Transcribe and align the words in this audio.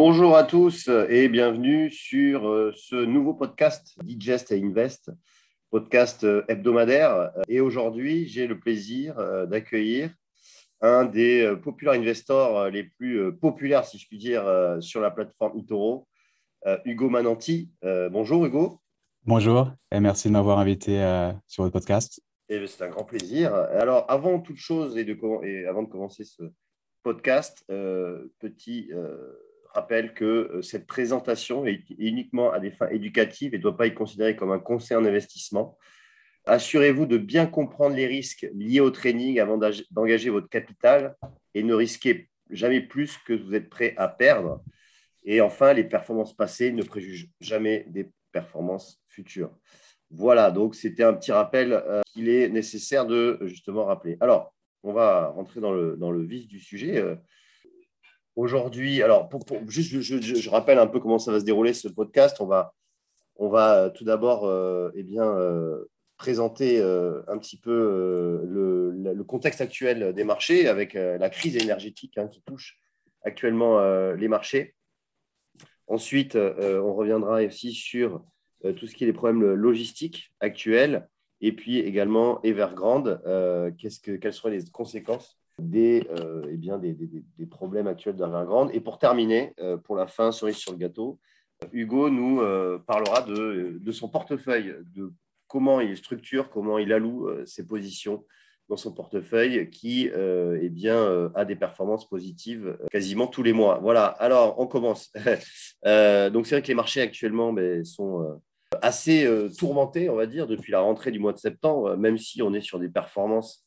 Bonjour 0.00 0.36
à 0.36 0.44
tous 0.44 0.88
et 1.08 1.28
bienvenue 1.28 1.90
sur 1.90 2.48
euh, 2.48 2.72
ce 2.72 2.94
nouveau 2.94 3.34
podcast 3.34 3.96
Digest 4.04 4.52
et 4.52 4.62
Invest, 4.62 5.10
podcast 5.72 6.22
euh, 6.22 6.44
hebdomadaire. 6.46 7.32
Et 7.48 7.58
aujourd'hui, 7.58 8.28
j'ai 8.28 8.46
le 8.46 8.60
plaisir 8.60 9.18
euh, 9.18 9.44
d'accueillir 9.46 10.14
un 10.80 11.04
des 11.04 11.52
populaires 11.64 11.94
investors 11.94 12.70
les 12.70 12.84
plus 12.84 13.36
populaires, 13.38 13.84
si 13.84 13.98
je 13.98 14.06
puis 14.06 14.18
dire, 14.18 14.44
sur 14.78 15.00
la 15.00 15.10
plateforme 15.10 15.58
eToro, 15.58 16.06
Hugo 16.84 17.10
Mananti. 17.10 17.72
Bonjour 17.82 18.46
Hugo. 18.46 18.78
Bonjour 19.24 19.72
et 19.90 19.98
merci 19.98 20.28
de 20.28 20.34
m'avoir 20.34 20.60
invité 20.60 20.94
sur 21.48 21.64
votre 21.64 21.72
podcast. 21.72 22.22
C'est 22.48 22.82
un 22.82 22.90
grand 22.90 23.02
plaisir. 23.02 23.52
Alors, 23.52 24.04
avant 24.08 24.38
toute 24.38 24.58
chose 24.58 24.96
et, 24.96 25.04
de, 25.04 25.18
et 25.44 25.66
avant 25.66 25.82
de 25.82 25.88
commencer 25.88 26.22
ce 26.22 26.44
podcast, 27.02 27.64
petit 27.66 28.92
rappelle 29.78 30.12
que 30.14 30.24
euh, 30.24 30.62
cette 30.62 30.86
présentation 30.86 31.66
est 31.66 31.82
uniquement 31.98 32.50
à 32.52 32.58
des 32.58 32.70
fins 32.70 32.88
éducatives 32.88 33.54
et 33.54 33.58
ne 33.58 33.62
doit 33.62 33.76
pas 33.76 33.86
être 33.86 33.94
considérée 33.94 34.36
comme 34.36 34.52
un 34.52 34.58
conseil 34.58 34.96
en 34.96 35.04
investissement. 35.04 35.78
Assurez-vous 36.46 37.06
de 37.06 37.18
bien 37.18 37.46
comprendre 37.46 37.94
les 37.94 38.06
risques 38.06 38.48
liés 38.54 38.80
au 38.80 38.90
training 38.90 39.38
avant 39.38 39.58
d'engager 39.90 40.30
votre 40.30 40.48
capital 40.48 41.14
et 41.54 41.62
ne 41.62 41.74
risquez 41.74 42.28
jamais 42.50 42.80
plus 42.80 43.18
que 43.18 43.34
vous 43.34 43.54
êtes 43.54 43.68
prêt 43.68 43.94
à 43.96 44.08
perdre. 44.08 44.62
Et 45.24 45.40
enfin, 45.40 45.74
les 45.74 45.84
performances 45.84 46.34
passées 46.34 46.72
ne 46.72 46.82
préjugent 46.82 47.28
jamais 47.40 47.84
des 47.88 48.10
performances 48.32 49.00
futures. 49.06 49.52
Voilà, 50.10 50.50
donc 50.50 50.74
c'était 50.74 51.04
un 51.04 51.12
petit 51.12 51.32
rappel 51.32 51.72
euh, 51.72 52.00
qu'il 52.12 52.30
est 52.30 52.48
nécessaire 52.48 53.04
de 53.04 53.38
justement 53.42 53.84
rappeler. 53.84 54.16
Alors, 54.20 54.54
on 54.82 54.92
va 54.92 55.28
rentrer 55.28 55.60
dans 55.60 55.72
le, 55.72 56.24
vif 56.24 56.48
du 56.48 56.60
sujet. 56.60 56.96
Euh, 56.96 57.14
Aujourd'hui, 58.38 59.02
alors, 59.02 59.28
juste, 59.66 60.00
je, 60.00 60.48
rappelle 60.48 60.78
un 60.78 60.86
peu 60.86 61.00
comment 61.00 61.18
ça 61.18 61.32
va 61.32 61.40
se 61.40 61.44
dérouler 61.44 61.74
ce 61.74 61.88
podcast. 61.88 62.36
On 62.40 62.46
va, 62.46 62.72
on 63.34 63.48
va 63.48 63.74
euh, 63.74 63.90
tout 63.90 64.04
d'abord 64.04 64.46
euh, 64.46 64.92
eh 64.94 65.02
bien, 65.02 65.24
euh, 65.24 65.86
présenter 66.18 66.80
un 66.80 67.36
petit 67.36 67.58
peu 67.58 68.44
le, 68.46 69.24
contexte 69.24 69.60
actuel 69.60 70.12
des 70.12 70.22
marchés 70.22 70.68
avec 70.68 70.94
la 70.94 71.28
crise 71.30 71.56
énergétique 71.56 72.16
hein, 72.16 72.28
qui 72.28 72.40
touche 72.42 72.78
actuellement 73.22 73.80
les 74.14 74.28
marchés. 74.28 74.76
Ensuite, 75.88 76.36
on 76.36 76.94
reviendra 76.94 77.42
aussi 77.42 77.72
sur 77.72 78.24
tout 78.76 78.86
ce 78.86 78.94
qui 78.94 79.02
est 79.02 79.08
les 79.08 79.12
problèmes 79.12 79.52
logistiques 79.52 80.32
actuels 80.38 81.08
et 81.40 81.52
puis 81.52 81.80
également 81.80 82.40
Evergrande, 82.42 83.20
quelles 83.78 84.32
seront 84.32 84.48
les 84.48 84.64
conséquences 84.72 85.37
des, 85.58 86.06
euh, 86.10 86.46
eh 86.50 86.56
bien, 86.56 86.78
des, 86.78 86.96
problèmes 87.50 87.86
actuels 87.86 88.16
d'Avergrande. 88.16 88.70
Et 88.72 88.80
pour 88.80 88.98
terminer, 88.98 89.54
euh, 89.60 89.76
pour 89.76 89.96
la 89.96 90.06
fin, 90.06 90.32
cerise 90.32 90.56
sur 90.56 90.72
le 90.72 90.78
gâteau, 90.78 91.18
Hugo 91.72 92.08
nous 92.08 92.40
euh, 92.40 92.78
parlera 92.78 93.22
de, 93.22 93.90
son 93.90 94.08
portefeuille, 94.08 94.74
de 94.94 95.12
comment 95.48 95.80
il 95.80 95.96
structure, 95.96 96.50
comment 96.50 96.78
il 96.78 96.92
alloue 96.92 97.28
ses 97.46 97.66
positions 97.66 98.24
dans 98.68 98.76
son 98.76 98.92
portefeuille 98.92 99.70
qui 99.70 100.10
eh 100.14 100.68
bien, 100.68 101.32
a 101.34 101.46
des 101.46 101.56
performances 101.56 102.06
positives 102.06 102.78
quasiment 102.90 103.26
tous 103.26 103.42
les 103.42 103.54
mois. 103.54 103.78
Voilà, 103.78 104.06
alors 104.06 104.60
on 104.60 104.66
commence. 104.66 105.10
donc 105.84 106.46
c'est 106.46 106.54
vrai 106.54 106.62
que 106.62 106.68
les 106.68 106.74
marchés 106.74 107.00
actuellement 107.00 107.54
ben, 107.54 107.82
sont 107.82 108.40
assez 108.82 109.26
tourmentés, 109.58 110.10
on 110.10 110.16
va 110.16 110.26
dire, 110.26 110.46
depuis 110.46 110.70
la 110.70 110.80
rentrée 110.80 111.10
du 111.10 111.18
mois 111.18 111.32
de 111.32 111.38
septembre, 111.38 111.96
même 111.96 112.18
si 112.18 112.42
on 112.42 112.52
est 112.52 112.60
sur 112.60 112.78
des 112.78 112.90
performances 112.90 113.66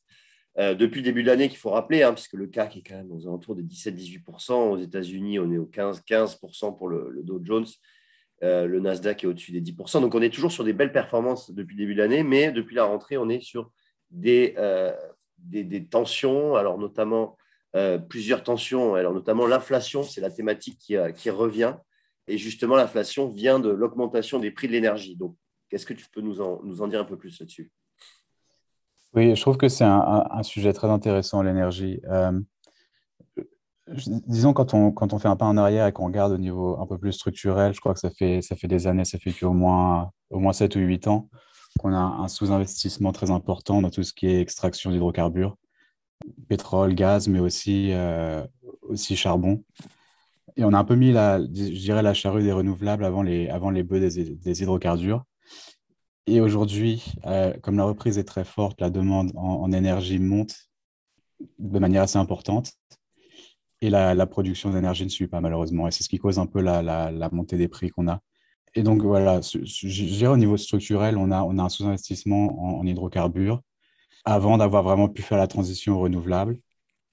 euh, 0.57 0.75
depuis 0.75 0.99
le 0.99 1.05
début 1.05 1.23
de 1.23 1.27
l'année 1.27 1.47
qu'il 1.47 1.57
faut 1.57 1.69
rappeler, 1.69 2.03
hein, 2.03 2.13
puisque 2.13 2.33
le 2.33 2.47
CAC 2.47 2.77
est 2.77 2.81
quand 2.81 2.95
même 2.95 3.11
aux 3.11 3.25
alentours 3.25 3.55
de 3.55 3.61
17-18%. 3.61 4.53
Aux 4.71 4.77
États-Unis, 4.77 5.39
on 5.39 5.52
est 5.52 5.58
au 5.58 5.66
15-15% 5.66 6.77
pour 6.77 6.89
le, 6.89 7.21
Dow 7.23 7.39
Jones. 7.43 7.66
Euh, 8.43 8.66
le 8.66 8.80
Nasdaq 8.80 9.23
est 9.23 9.27
au-dessus 9.27 9.53
des 9.53 9.61
10%. 9.61 10.02
Donc, 10.02 10.13
on 10.13 10.21
est 10.21 10.33
toujours 10.33 10.52
sur 10.52 10.63
des 10.63 10.73
belles 10.73 10.91
performances 10.91 11.52
depuis 11.52 11.75
le 11.77 11.83
début 11.83 11.95
de 11.95 11.99
l'année, 11.99 12.23
mais 12.23 12.52
depuis 12.52 12.75
la 12.75 12.83
rentrée, 12.83 13.17
on 13.17 13.30
est 13.30 13.39
sur 13.39 13.71
des, 14.09 14.55
euh, 14.58 14.93
des, 15.37 15.86
tensions, 15.86 16.55
alors 16.55 16.77
notamment 16.77 17.37
plusieurs 18.09 18.43
tensions, 18.43 18.95
alors 18.95 19.14
notamment 19.14 19.47
l'inflation, 19.47 20.03
c'est 20.03 20.20
la 20.20 20.30
thématique 20.30 20.77
qui, 20.77 21.30
revient. 21.30 21.76
Et 22.27 22.37
justement, 22.37 22.76
l'inflation 22.76 23.30
vient 23.30 23.59
de 23.59 23.70
l'augmentation 23.70 24.39
des 24.39 24.52
prix 24.52 24.67
de 24.67 24.73
l'énergie. 24.73 25.15
Donc, 25.15 25.37
qu'est-ce 25.70 25.86
que 25.86 25.93
tu 25.93 26.05
peux 26.11 26.20
nous 26.20 26.42
en 26.42 26.87
dire 26.89 26.99
un 26.99 27.05
peu 27.05 27.17
plus 27.17 27.39
là-dessus? 27.39 27.71
Oui, 29.14 29.36
je 29.36 29.42
trouve 29.42 29.58
que 29.58 29.67
c'est 29.67 29.83
un, 29.83 30.44
sujet 30.44 30.73
très 30.73 30.89
intéressant, 30.89 31.42
l'énergie. 31.42 31.99
Euh, 32.10 32.39
disons, 34.27 34.54
quand 34.54 34.73
on, 34.73 34.92
quand 34.92 35.14
on 35.14 35.20
fait 35.20 35.27
un 35.27 35.36
pas 35.36 35.45
en 35.45 35.58
arrière 35.58 35.88
et 35.88 35.92
qu'on 35.92 36.05
regarde 36.05 36.32
au 36.32 36.38
niveau 36.38 36.80
un 36.80 36.88
peu 36.88 36.98
plus 36.98 37.11
structurel, 37.14 37.73
je 37.73 37.82
crois 37.82 37.94
que 37.94 38.00
ça 38.00 38.10
fait, 38.10 38.42
ça 38.42 38.55
fait 38.55 38.67
des 38.67 38.88
années, 38.88 39.05
ça 39.05 39.17
fait 39.17 39.44
au 39.44 39.54
moins, 39.54 40.11
au 40.30 40.39
moins 40.39 40.54
7 40.54 40.76
ou 40.76 40.80
8 40.80 41.08
ans 41.08 41.30
qu'on 41.80 41.94
a 41.94 42.00
un 42.00 42.27
sous-investissement 42.27 43.11
très 43.11 43.32
important 43.32 43.82
dans 43.82 43.89
tout 43.89 44.04
ce 44.04 44.14
qui 44.14 44.27
est 44.27 44.42
extraction 44.42 44.92
d'hydrocarbures, 44.92 45.58
pétrole, 46.50 46.95
gaz, 46.95 47.27
mais 47.27 47.39
aussi, 47.39 47.92
euh, 47.94 48.45
aussi 48.82 49.16
charbon. 49.16 49.64
Et 50.58 50.66
on 50.66 50.73
a 50.73 50.77
un 50.77 50.83
peu 50.83 50.95
mis, 50.95 51.11
la, 51.11 51.39
je 51.39 51.45
dirais, 51.45 52.02
la 52.02 52.14
charrue 52.14 52.44
des 52.44 52.52
renouvelables 52.52 53.05
avant 53.05 53.23
les, 53.23 53.48
avant 53.50 53.71
les 53.71 53.83
bœufs 53.83 54.00
des 54.00 54.61
hydrocarbures. 54.61 55.23
Et 56.31 56.39
aujourd'hui, 56.39 57.03
euh, 57.25 57.52
comme 57.61 57.75
la 57.75 57.83
reprise 57.83 58.17
est 58.17 58.23
très 58.23 58.45
forte, 58.45 58.80
la 58.80 58.89
demande 58.89 59.33
en, 59.36 59.69
énergie 59.73 60.17
monte 60.17 60.69
de 61.59 61.77
manière 61.77 62.03
assez 62.03 62.17
importante 62.17 62.71
et 63.81 63.89
la, 63.89 64.25
production 64.27 64.70
d'énergie 64.70 65.03
ne 65.03 65.09
suit 65.09 65.27
pas 65.27 65.41
malheureusement. 65.41 65.89
Et 65.89 65.91
c'est 65.91 66.03
ce 66.03 66.08
qui 66.08 66.20
cause 66.20 66.39
un 66.39 66.45
peu 66.45 66.61
la, 66.61 67.11
montée 67.33 67.58
des 67.58 67.67
prix 67.67 67.89
qu'on 67.89 68.08
a. 68.08 68.21
Et 68.75 68.81
donc 68.81 69.02
voilà, 69.02 69.41
je 69.41 70.03
dirais 70.05 70.31
au 70.31 70.37
niveau 70.37 70.55
structurel, 70.55 71.17
on 71.17 71.31
a, 71.31 71.64
un 71.64 71.67
sous-investissement 71.67 72.80
en, 72.80 72.86
hydrocarbures 72.86 73.61
avant 74.23 74.58
d'avoir 74.58 74.83
vraiment 74.83 75.09
pu 75.09 75.23
faire 75.23 75.37
la 75.37 75.47
transition 75.47 75.99
renouvelable. 75.99 76.59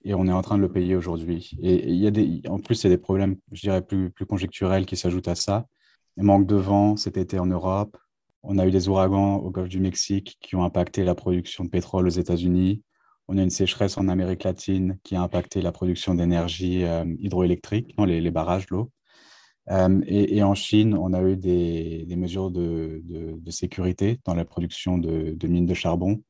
Et 0.04 0.14
on 0.14 0.28
est 0.28 0.32
en 0.32 0.42
train 0.42 0.58
de 0.58 0.62
le 0.62 0.70
payer 0.70 0.94
aujourd'hui. 0.94 1.58
Et, 1.60 2.48
en 2.48 2.60
plus, 2.60 2.84
il 2.84 2.84
y 2.84 2.92
a 2.92 2.96
des 2.96 3.02
problèmes, 3.02 3.34
je 3.50 3.62
dirais, 3.62 3.82
plus, 3.82 4.10
plus 4.12 4.26
conjecturels 4.26 4.86
qui 4.86 4.96
s'ajoutent 4.96 5.26
à 5.26 5.34
ça. 5.34 5.66
Il 6.16 6.22
manque 6.22 6.46
de 6.46 6.54
vent 6.54 6.96
cet 6.96 7.16
été 7.16 7.40
en 7.40 7.46
Europe, 7.46 7.98
on 8.42 8.58
a 8.58 8.66
eu 8.66 8.70
des 8.70 8.88
ouragans 8.88 9.36
au 9.36 9.50
golfe 9.50 9.68
du 9.68 9.80
Mexique 9.80 10.38
qui 10.40 10.56
ont 10.56 10.64
impacté 10.64 11.04
la 11.04 11.14
production 11.14 11.64
de 11.64 11.68
pétrole 11.70 12.06
aux 12.06 12.10
États-Unis. 12.10 12.82
On 13.28 13.36
a 13.36 13.42
une 13.42 13.50
sécheresse 13.50 13.98
en 13.98 14.08
Amérique 14.08 14.44
latine 14.44 14.98
qui 15.02 15.16
a 15.16 15.22
impacté 15.22 15.60
la 15.60 15.72
production 15.72 16.14
d'énergie 16.14 16.84
euh, 16.84 17.04
hydroélectrique, 17.18 17.94
les, 17.98 18.20
les, 18.20 18.30
barrages, 18.30 18.68
l'eau. 18.70 18.90
Euh, 19.70 20.00
et, 20.06 20.42
en 20.42 20.54
Chine, 20.54 20.94
on 20.94 21.12
a 21.12 21.22
eu 21.22 21.36
des, 21.36 22.06
mesures 22.16 22.50
de, 22.50 23.02
sécurité 23.50 24.18
dans 24.24 24.34
la 24.34 24.44
production 24.44 24.96
de, 24.96 25.36
mines 25.46 25.66
de 25.66 25.74
charbon 25.74 26.22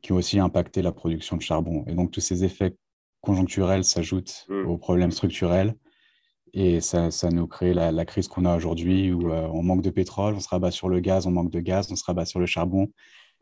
qui 0.00 0.12
ont 0.12 0.16
aussi 0.16 0.38
impacté 0.38 0.82
la 0.82 0.92
production 0.92 1.36
de 1.36 1.42
charbon. 1.42 1.84
Et 1.88 1.94
donc, 1.94 2.10
tous 2.10 2.20
ces 2.20 2.44
effets 2.44 2.74
conjoncturels 3.20 3.84
s'ajoutent 3.84 4.46
mmh. 4.48 4.66
aux 4.66 4.78
problèmes 4.78 5.10
structurels 5.10 5.74
et 6.58 6.80
ça, 6.80 7.10
ça 7.10 7.28
nous 7.28 7.46
crée 7.46 7.74
la, 7.74 7.92
la 7.92 8.06
crise 8.06 8.28
qu'on 8.28 8.46
a 8.46 8.56
aujourd'hui 8.56 9.12
où 9.12 9.30
euh, 9.30 9.46
on 9.52 9.62
manque 9.62 9.82
de 9.82 9.90
pétrole, 9.90 10.34
on 10.34 10.40
se 10.40 10.48
rabat 10.48 10.70
sur 10.70 10.88
le 10.88 11.00
gaz, 11.00 11.26
on 11.26 11.30
manque 11.30 11.50
de 11.50 11.60
gaz, 11.60 11.92
on 11.92 11.96
se 11.96 12.04
rabat 12.04 12.24
sur 12.24 12.40
le 12.40 12.46
charbon 12.46 12.90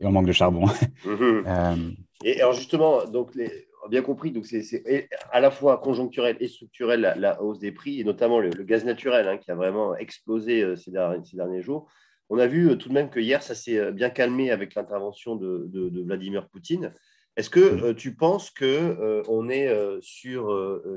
et 0.01 0.05
on 0.05 0.11
manque 0.11 0.27
de 0.27 0.33
charbon. 0.33 0.65
Mhm. 1.05 1.43
Euh, 1.47 1.91
et 2.25 2.41
alors 2.41 2.51
justement, 2.51 3.05
donc 3.05 3.33
les, 3.35 3.69
bien 3.89 4.01
compris, 4.01 4.31
donc 4.31 4.45
c'est 4.45 5.07
à 5.31 5.39
la 5.39 5.49
fois 5.49 5.77
conjoncturel 5.77 6.35
et 6.41 6.47
structurel 6.49 7.15
la, 7.17 7.41
hausse 7.41 7.59
des 7.59 7.71
prix, 7.71 8.01
et 8.01 8.03
notamment 8.03 8.41
le, 8.41 8.49
gaz 8.49 8.83
naturel 8.83 9.29
hein, 9.29 9.37
qui 9.37 9.49
a 9.49 9.55
vraiment 9.55 9.95
explosé 9.95 10.61
euh, 10.61 10.75
ces, 10.75 10.91
derniers, 10.91 11.23
ces, 11.23 11.37
derniers, 11.37 11.61
jours. 11.61 11.87
On 12.29 12.37
a 12.37 12.47
vu 12.47 12.77
tout 12.77 12.89
de 12.89 12.93
même 12.93 13.09
que 13.09 13.21
hier, 13.21 13.41
ça 13.41 13.55
s'est 13.55 13.93
bien 13.93 14.09
calmé 14.09 14.51
avec 14.51 14.75
l'intervention 14.75 15.37
de, 15.37 15.67
de, 15.69 15.87
de, 15.87 16.01
Vladimir 16.01 16.49
Poutine. 16.49 16.91
Est-ce 17.37 17.49
que 17.49 17.59
euh, 17.59 17.93
tu 17.93 18.15
penses 18.15 18.49
qu'on 18.49 18.65
euh, 18.65 19.21
on 19.27 19.49
est 19.49 19.67
euh, 19.67 19.99
sur 20.01 20.49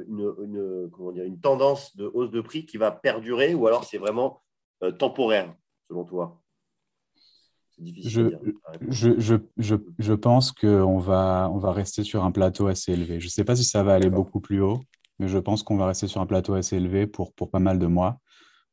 une, 0.08 0.88
comment 0.92 1.12
dire, 1.12 1.24
une 1.24 1.40
tendance 1.40 1.96
de 1.96 2.08
hausse 2.14 2.30
de 2.30 2.40
prix 2.40 2.64
qui 2.64 2.76
va 2.76 2.90
perdurer 2.92 3.54
ou 3.54 3.66
alors 3.66 3.84
c'est 3.84 3.98
vraiment 3.98 4.42
temporaire, 4.98 5.52
selon 5.88 6.04
toi? 6.04 6.40
Je, 7.80 8.30
je, 8.88 9.10
je, 9.56 9.76
je, 9.98 10.12
pense 10.12 10.52
qu'on 10.52 10.98
va, 10.98 11.50
on 11.52 11.58
va 11.58 11.72
rester 11.72 12.04
sur 12.04 12.24
un 12.24 12.30
plateau 12.30 12.68
assez 12.68 12.92
élevé. 12.92 13.18
Je 13.18 13.26
ne 13.26 13.30
sais 13.30 13.44
pas 13.44 13.56
si 13.56 13.64
ça 13.64 13.82
va 13.82 13.94
aller 13.94 14.10
beaucoup 14.10 14.40
plus 14.40 14.60
haut, 14.60 14.80
mais 15.18 15.26
je 15.28 15.38
pense 15.38 15.64
qu'on 15.64 15.76
va 15.76 15.86
rester 15.86 16.06
sur 16.06 16.20
un 16.20 16.26
plateau 16.26 16.54
assez 16.54 16.76
élevé 16.76 17.06
pour, 17.08 17.32
pour 17.32 17.50
pas 17.50 17.58
mal 17.58 17.80
de 17.80 17.86
mois. 17.86 18.18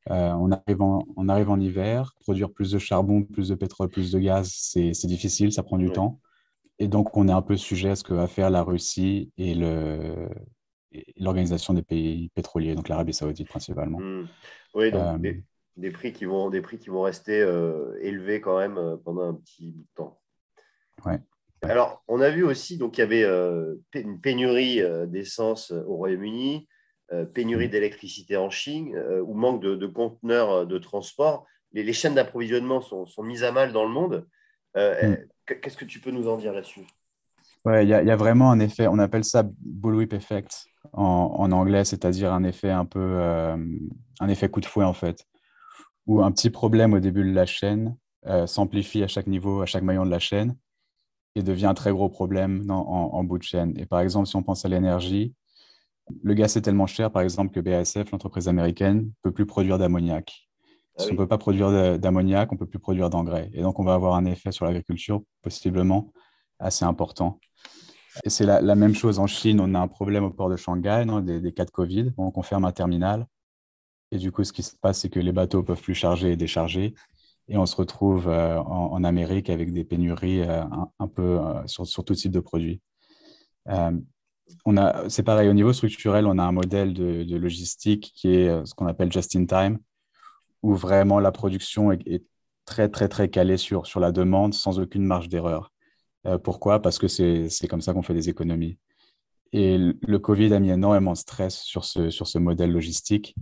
on, 0.09 0.51
arrive 0.51 0.81
en, 0.81 1.05
on 1.17 1.29
arrive 1.29 1.49
en 1.49 1.59
hiver, 1.59 2.13
produire 2.19 2.51
plus 2.51 2.71
de 2.71 2.79
charbon, 2.79 3.23
plus 3.23 3.49
de 3.49 3.55
pétrole, 3.55 3.89
plus 3.89 4.11
de 4.11 4.19
gaz, 4.19 4.51
c'est 4.53 5.07
difficile, 5.07 5.51
ça 5.51 5.63
prend 5.63 5.77
du 5.77 5.91
temps. 5.91 6.19
Et 6.79 6.87
donc, 6.87 7.15
on 7.15 7.27
est 7.27 7.33
un 7.33 7.41
peu 7.41 7.55
sujet 7.55 7.89
à 7.89 7.95
ce 7.95 8.03
que 8.03 8.13
va 8.13 8.27
faire 8.27 8.49
la 8.49 8.63
Russie 8.63 9.31
et 9.37 9.55
l'organisation 11.17 11.73
des 11.73 11.81
pays 11.81 12.29
pétroliers, 12.29 12.75
donc 12.75 12.89
l'Arabie 12.89 13.13
saoudite 13.13 13.47
principalement. 13.47 13.99
Hmm. 13.99 14.27
Oui, 14.73 14.91
donc 14.91 15.23
euh, 15.25 15.33
des, 15.77 15.91
prix 15.91 16.11
qui 16.11 16.25
vont, 16.25 16.49
des 16.49 16.61
prix 16.61 16.77
qui 16.77 16.89
vont 16.89 17.01
rester 17.01 17.41
euh, 17.41 17.97
élevés 18.01 18.41
quand 18.41 18.57
même 18.59 18.77
euh, 18.77 18.97
pendant 18.97 19.29
un 19.29 19.33
petit 19.33 19.71
bout 19.71 19.83
de 19.83 19.87
temps. 19.95 20.19
Ouais. 21.05 21.19
Alors, 21.61 22.03
on 22.07 22.19
a 22.19 22.29
vu 22.29 22.43
aussi 22.43 22.77
donc 22.77 22.97
il 22.97 23.01
y 23.01 23.03
avait 23.03 23.23
une 23.95 24.19
pénurie 24.21 24.81
d'essence 25.07 25.71
au 25.71 25.95
Royaume-Uni. 25.95 26.67
pénurie 27.33 27.69
d'électricité 27.69 28.37
en 28.37 28.51
Chine 28.51 28.95
ou 29.25 29.33
manque 29.33 29.61
de, 29.63 29.87
conteneurs 29.87 30.67
de 30.67 30.77
transport, 30.77 31.47
les, 31.71 31.91
chaînes 31.93 32.13
d'approvisionnement 32.13 32.81
sont, 32.81 33.23
mises 33.23 33.43
à 33.43 33.51
mal 33.51 33.73
dans 33.73 33.83
le 33.83 33.89
monde. 33.89 34.27
Mm. 34.75 35.15
Qu'est-ce 35.45 35.77
que 35.77 35.85
tu 35.85 35.99
peux 35.99 36.11
nous 36.11 36.27
en 36.27 36.37
dire 36.37 36.53
là-dessus? 36.53 36.81
Ouais, 37.65 37.83
il 37.83 37.89
y, 37.89 37.93
a 37.93 38.15
vraiment 38.15 38.51
un 38.51 38.59
effet, 38.59 38.87
on 38.87 38.99
appelle 38.99 39.23
ça 39.23 39.43
bullwhip 39.59 40.13
effect 40.13 40.67
en, 40.93 41.51
anglais, 41.51 41.83
c'est-à-dire 41.83 42.31
un 42.31 42.43
effet 42.43 42.69
un 42.69 42.85
peu, 42.85 42.99
euh, 42.99 43.57
un 44.19 44.29
effet 44.29 44.49
coup 44.49 44.61
de 44.61 44.67
fouet 44.67 44.85
en 44.85 44.93
fait, 44.93 45.25
où 46.05 46.21
un 46.21 46.31
petit 46.31 46.51
problème 46.51 46.93
au 46.93 46.99
début 46.99 47.23
de 47.23 47.33
la 47.33 47.47
chaîne 47.47 47.97
euh, 48.27 48.45
s'amplifie 48.45 49.01
à 49.03 49.07
chaque 49.07 49.25
niveau, 49.25 49.61
à 49.61 49.65
chaque 49.65 49.81
maillon 49.81 50.05
de 50.05 50.11
la 50.11 50.19
chaîne, 50.19 50.55
et 51.35 51.41
devient 51.41 51.65
un 51.65 51.73
très 51.73 51.91
gros 51.91 52.07
problème 52.07 52.69
en, 52.69 53.23
bout 53.23 53.39
de 53.39 53.43
chaîne. 53.43 53.73
Et 53.77 53.85
par 53.85 53.99
exemple, 53.99 54.27
si 54.27 54.35
on 54.35 54.43
pense 54.43 54.63
à 54.63 54.69
l'énergie, 54.69 55.33
le 56.23 56.33
gaz 56.33 56.55
est 56.55 56.61
tellement 56.61 56.87
cher, 56.87 57.11
par 57.11 57.23
exemple, 57.23 57.51
que 57.51 57.59
BASF, 57.59 58.11
l'entreprise 58.11 58.47
américaine, 58.47 59.11
peut 59.21 59.31
plus 59.31 59.45
produire 59.45 59.77
d'ammoniac. 59.77 60.47
Ah 60.97 61.03
si 61.03 61.09
on 61.09 61.13
ne 61.13 61.17
peut 61.17 61.27
pas 61.27 61.37
produire 61.37 61.99
d'ammoniac, 61.99 62.51
on 62.51 62.55
ne 62.55 62.59
peut 62.59 62.65
plus 62.65 62.79
produire 62.79 63.09
d'engrais. 63.09 63.49
Et 63.53 63.61
donc, 63.61 63.79
on 63.79 63.83
va 63.83 63.93
avoir 63.93 64.15
un 64.15 64.25
effet 64.25 64.51
sur 64.51 64.65
l'agriculture, 64.65 65.21
possiblement 65.41 66.11
assez 66.59 66.85
important. 66.85 67.39
Et 68.23 68.29
c'est 68.29 68.45
la, 68.45 68.75
même 68.75 68.95
chose 68.95 69.19
en 69.19 69.27
Chine. 69.27 69.59
On 69.59 69.73
a 69.73 69.79
un 69.79 69.87
problème 69.89 70.23
au 70.23 70.31
port 70.31 70.49
de 70.49 70.55
Shanghai, 70.55 71.05
des, 71.23 71.51
cas 71.51 71.65
de 71.65 71.71
Covid. 71.71 72.11
Donc, 72.17 72.37
on 72.37 72.43
ferme 72.43 72.63
un 72.63 72.71
terminal. 72.71 73.27
Et 74.11 74.17
du 74.17 74.31
coup, 74.31 74.43
ce 74.43 74.53
qui 74.53 74.63
se 74.63 74.75
passe, 74.77 74.99
c'est 74.99 75.09
que 75.09 75.19
les 75.19 75.33
bateaux 75.33 75.63
peuvent 75.63 75.81
plus 75.81 75.95
charger 75.95 76.31
et 76.31 76.37
décharger. 76.37 76.93
Et 77.47 77.57
on 77.57 77.65
se 77.65 77.75
retrouve 77.75 78.27
euh, 78.27 78.57
en, 78.59 79.03
Amérique 79.03 79.49
avec 79.49 79.73
des 79.73 79.83
pénuries 79.83 80.41
euh, 80.41 80.63
un, 80.99 81.07
peu 81.07 81.39
euh, 81.39 81.67
sur, 81.67 82.03
tout 82.03 82.15
type 82.15 82.31
de 82.31 82.39
produits. 82.39 82.81
c'est 85.07 85.23
pareil, 85.23 85.49
au 85.49 85.53
niveau 85.53 85.73
structurel, 85.73 86.25
on 86.25 86.37
a 86.37 86.43
un 86.43 86.51
modèle 86.51 86.93
de, 86.93 87.35
logistique 87.35 88.13
qui 88.15 88.29
est 88.29 88.65
ce 88.65 88.73
qu'on 88.73 88.87
appelle 88.87 89.11
just-in-time, 89.11 89.77
où 90.63 90.75
vraiment 90.75 91.19
la 91.19 91.31
production 91.31 91.91
est, 91.91 92.23
très, 92.65 92.89
très, 92.89 93.07
très 93.07 93.29
calée 93.29 93.57
sur, 93.57 93.85
sur 93.85 93.99
la 93.99 94.11
demande 94.11 94.53
sans 94.53 94.79
aucune 94.79 95.03
marge 95.03 95.29
d'erreur. 95.29 95.71
Euh, 96.25 96.39
pourquoi? 96.39 96.81
Parce 96.81 96.97
que 96.97 97.07
c'est 97.07 97.67
comme 97.69 97.81
ça 97.81 97.93
qu'on 97.93 98.01
fait 98.01 98.15
des 98.15 98.29
économies. 98.29 98.79
Et 99.53 99.77
le 99.77 100.19
Covid 100.19 100.53
a 100.53 100.59
mis 100.59 100.71
énormément 100.71 101.13
de 101.13 101.17
stress 101.17 101.61
sur 101.61 101.85
ce, 101.85 102.09
sur 102.09 102.27
ce 102.27 102.39
modèle 102.39 102.71
logistique. 102.71 103.35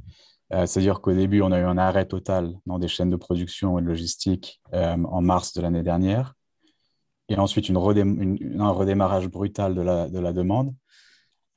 Euh, 0.54 0.66
c'est-à-dire 0.66 1.02
qu'au 1.02 1.14
début, 1.14 1.42
on 1.42 1.52
a 1.52 1.60
eu 1.60 1.64
un 1.64 1.78
arrêt 1.78 2.06
total 2.06 2.54
dans 2.66 2.78
des 2.78 2.88
chaînes 2.88 3.10
de 3.10 3.16
production 3.16 3.80
et 3.80 3.82
de 3.82 3.88
logistique 3.88 4.62
euh, 4.74 4.98
en 5.06 5.22
mars 5.22 5.54
de 5.54 5.62
l'année 5.62 5.84
dernière. 5.84 6.36
Et 7.30 7.38
ensuite, 7.38 7.70
une 7.70 7.78
un 7.78 8.70
redémarrage 8.70 9.30
brutal 9.30 9.74
de 9.74 9.82
la, 9.82 10.10
de 10.10 10.20
la 10.20 10.34
demande. 10.34 10.76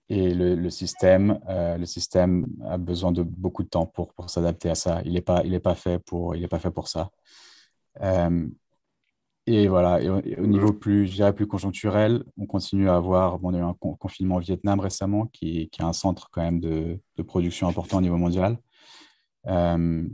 Et 0.08 0.35
le, 0.35 0.70
système, 0.70 1.41
le 1.49 1.85
système 1.85 2.47
a 2.64 2.79
besoin 2.79 3.11
de 3.11 3.23
beaucoup 3.25 3.64
de 3.64 3.69
temps 3.69 3.87
pour, 3.87 4.14
pour 4.14 4.31
s'adapter 4.31 4.70
à 4.70 4.76
ça. 4.76 5.03
Il 5.05 5.14
n'est 5.14 5.20
pas, 5.20 5.43
il 5.44 5.61
pas, 5.61 5.75
fait 5.75 5.99
pour, 5.99 6.37
il 6.37 6.49
pas 6.49 6.61
fait 6.61 6.70
pour 6.70 6.87
ça. 6.87 7.11
Et 9.49 9.69
voilà, 9.69 10.03
et 10.03 10.08
au, 10.08 10.47
niveau 10.47 10.73
plus, 10.73 11.06
je 11.06 11.12
dirais 11.12 11.32
plus 11.32 11.47
conjoncturel, 11.47 12.25
on 12.37 12.47
continue 12.47 12.88
à 12.88 12.97
avoir, 12.97 13.38
bon, 13.38 13.53
on 13.53 13.55
a 13.55 13.58
eu 13.58 13.62
un 13.62 13.75
confinement 13.75 14.37
au 14.37 14.41
Vietnam 14.41 14.81
récemment, 14.81 15.26
qui, 15.26 15.69
qui 15.70 15.82
est 15.82 15.85
un 15.85 15.93
centre 15.93 16.29
quand 16.32 16.43
même 16.43 16.59
de, 16.59 16.99
de, 17.17 17.23
production 17.23 17.69
important 17.69 17.99
au 17.99 18.00
niveau 18.00 18.17
mondial. 18.17 18.59
Euh, 19.47 20.05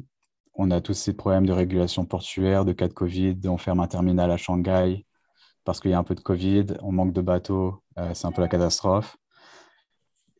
on 0.54 0.70
a 0.70 0.82
tous 0.82 0.92
ces 0.92 1.14
problèmes 1.14 1.46
de 1.46 1.52
régulation 1.52 2.04
portuaire, 2.04 2.66
de 2.66 2.72
cas 2.72 2.88
de 2.88 2.92
Covid, 2.92 3.38
on 3.46 3.56
ferme 3.56 3.80
un 3.80 3.86
terminal 3.86 4.30
à 4.30 4.36
Shanghai 4.36 5.06
parce 5.64 5.80
qu'il 5.80 5.92
y 5.92 5.94
a 5.94 5.98
un 5.98 6.04
peu 6.04 6.14
de 6.14 6.20
Covid, 6.20 6.66
on 6.82 6.92
manque 6.92 7.14
de 7.14 7.22
bateaux, 7.22 7.82
euh, 7.98 8.12
c'est 8.12 8.26
un 8.26 8.32
peu 8.32 8.42
la 8.42 8.48
catastrophe. 8.48 9.16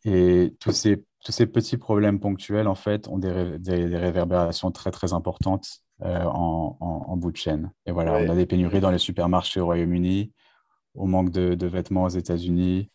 Et 0.05 0.55
tous 0.61 0.73
ces, 0.73 1.05
tous 1.25 1.33
ces 1.33 1.47
petits 1.47 1.77
problèmes 1.77 2.21
ponctuels, 2.21 2.69
en 2.69 2.75
fait, 2.75 3.09
ont 3.09 3.19
des, 3.19 3.59
des, 3.59 3.89
des 3.89 3.97
réverbérations 3.97 4.71
très, 4.71 4.91
très 4.91 5.13
importantes 5.13 5.83
euh, 6.05 6.25
en, 6.25 7.17
bout 7.17 7.31
de 7.31 7.37
chaîne. 7.37 7.71
Et 7.87 7.93
voilà, 7.93 8.15
on 8.15 8.29
a 8.29 8.35
des 8.35 8.47
pénuries 8.47 8.81
dans 8.81 8.91
les 8.91 8.99
supermarchés 8.99 9.61
au 9.61 9.67
Royaume-Uni, 9.67 10.33
au 10.95 11.07
manque 11.07 11.31
de, 11.31 11.67
vêtements 11.67 12.05
aux 12.05 12.09
États-Unis. 12.09 12.91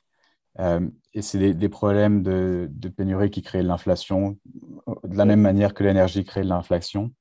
Euh, 0.60 0.90
et 1.14 1.22
c'est 1.22 1.54
des, 1.54 1.70
problèmes 1.70 2.22
de, 2.22 2.70
pénurie 2.98 3.30
qui 3.30 3.42
créent 3.42 3.64
l'inflation, 3.64 4.38
de 5.06 5.16
la 5.16 5.24
même 5.24 5.40
manière 5.40 5.74
que 5.74 5.84
l'énergie 5.84 6.26
crée 6.26 6.42
de 6.42 6.50
l'inflation. 6.50 7.14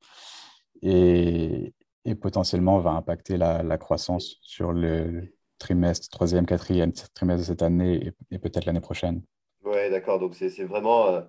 Et, 0.82 1.72
potentiellement 2.20 2.80
va 2.80 2.90
impacter 2.90 3.36
la, 3.36 3.78
croissance 3.78 4.38
sur 4.40 4.72
le 4.72 5.34
trimestre, 5.58 6.08
troisième, 6.08 6.46
quatrième 6.46 6.92
trimestre 7.14 7.42
de 7.42 7.46
cette 7.46 7.62
année 7.62 8.12
et, 8.32 8.38
peut-être 8.40 8.64
l'année 8.64 8.80
prochaine. 8.80 9.22
D'accord. 9.90 10.18
Donc, 10.18 10.34
c'est 10.34 10.64
vraiment 10.64 11.08
euh, 11.08 11.20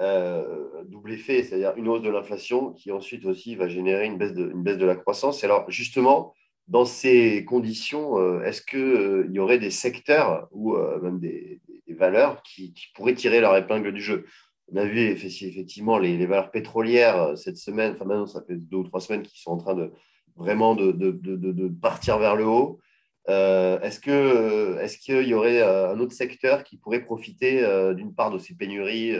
euh, 0.00 0.84
double 0.84 1.12
effet, 1.12 1.42
c'est-à-dire 1.42 1.74
une 1.76 1.88
hausse 1.88 2.02
de 2.02 2.10
l'inflation 2.10 2.72
qui 2.72 2.90
ensuite 2.90 3.24
aussi 3.24 3.56
va 3.56 3.68
générer 3.68 4.06
une 4.06 4.18
baisse 4.18 4.34
de, 4.34 4.50
une 4.50 4.62
baisse 4.62 4.78
de 4.78 4.86
la 4.86 4.96
croissance. 4.96 5.44
Alors 5.44 5.70
justement, 5.70 6.34
dans 6.68 6.84
ces 6.84 7.44
conditions, 7.44 8.18
euh, 8.18 8.42
est-ce 8.42 8.62
qu'il 8.62 9.32
y 9.32 9.38
aurait 9.38 9.58
des 9.58 9.70
secteurs 9.70 10.48
ou 10.50 10.76
même 11.02 11.20
des, 11.20 11.60
valeurs 11.88 12.42
qui, 12.42 12.74
pourraient 12.94 13.14
tirer 13.14 13.40
leur 13.40 13.54
épingle 13.54 13.92
du 13.92 14.00
jeu? 14.00 14.24
On 14.72 14.76
a 14.76 14.84
vu 14.86 14.98
effectivement 14.98 15.98
les, 15.98 16.24
valeurs 16.26 16.50
pétrolières 16.50 17.36
cette 17.36 17.58
semaine, 17.58 17.92
enfin 17.92 18.06
maintenant 18.06 18.26
ça 18.26 18.42
fait 18.46 18.56
deux 18.56 18.78
ou 18.78 18.84
trois 18.84 19.00
semaines 19.00 19.22
qui 19.22 19.40
sont 19.42 19.50
en 19.50 19.58
train 19.58 19.74
de 19.74 19.92
vraiment 20.36 20.74
de, 20.74 20.92
de 20.92 21.68
partir 21.68 22.18
vers 22.18 22.34
le 22.34 22.46
haut. 22.46 22.80
Est-ce 23.28 24.00
qu'il 24.00 24.12
est 24.12 24.98
qu'il 24.98 25.28
y 25.28 25.34
aurait 25.34 25.62
un 25.62 25.98
autre 26.00 26.12
secteur 26.12 26.64
qui 26.64 26.76
pourrait 26.76 27.04
profiter 27.04 27.64
d'une 27.94 28.14
part 28.14 28.30
de 28.30 28.38
ces 28.38 28.54
pénuries 28.54 29.14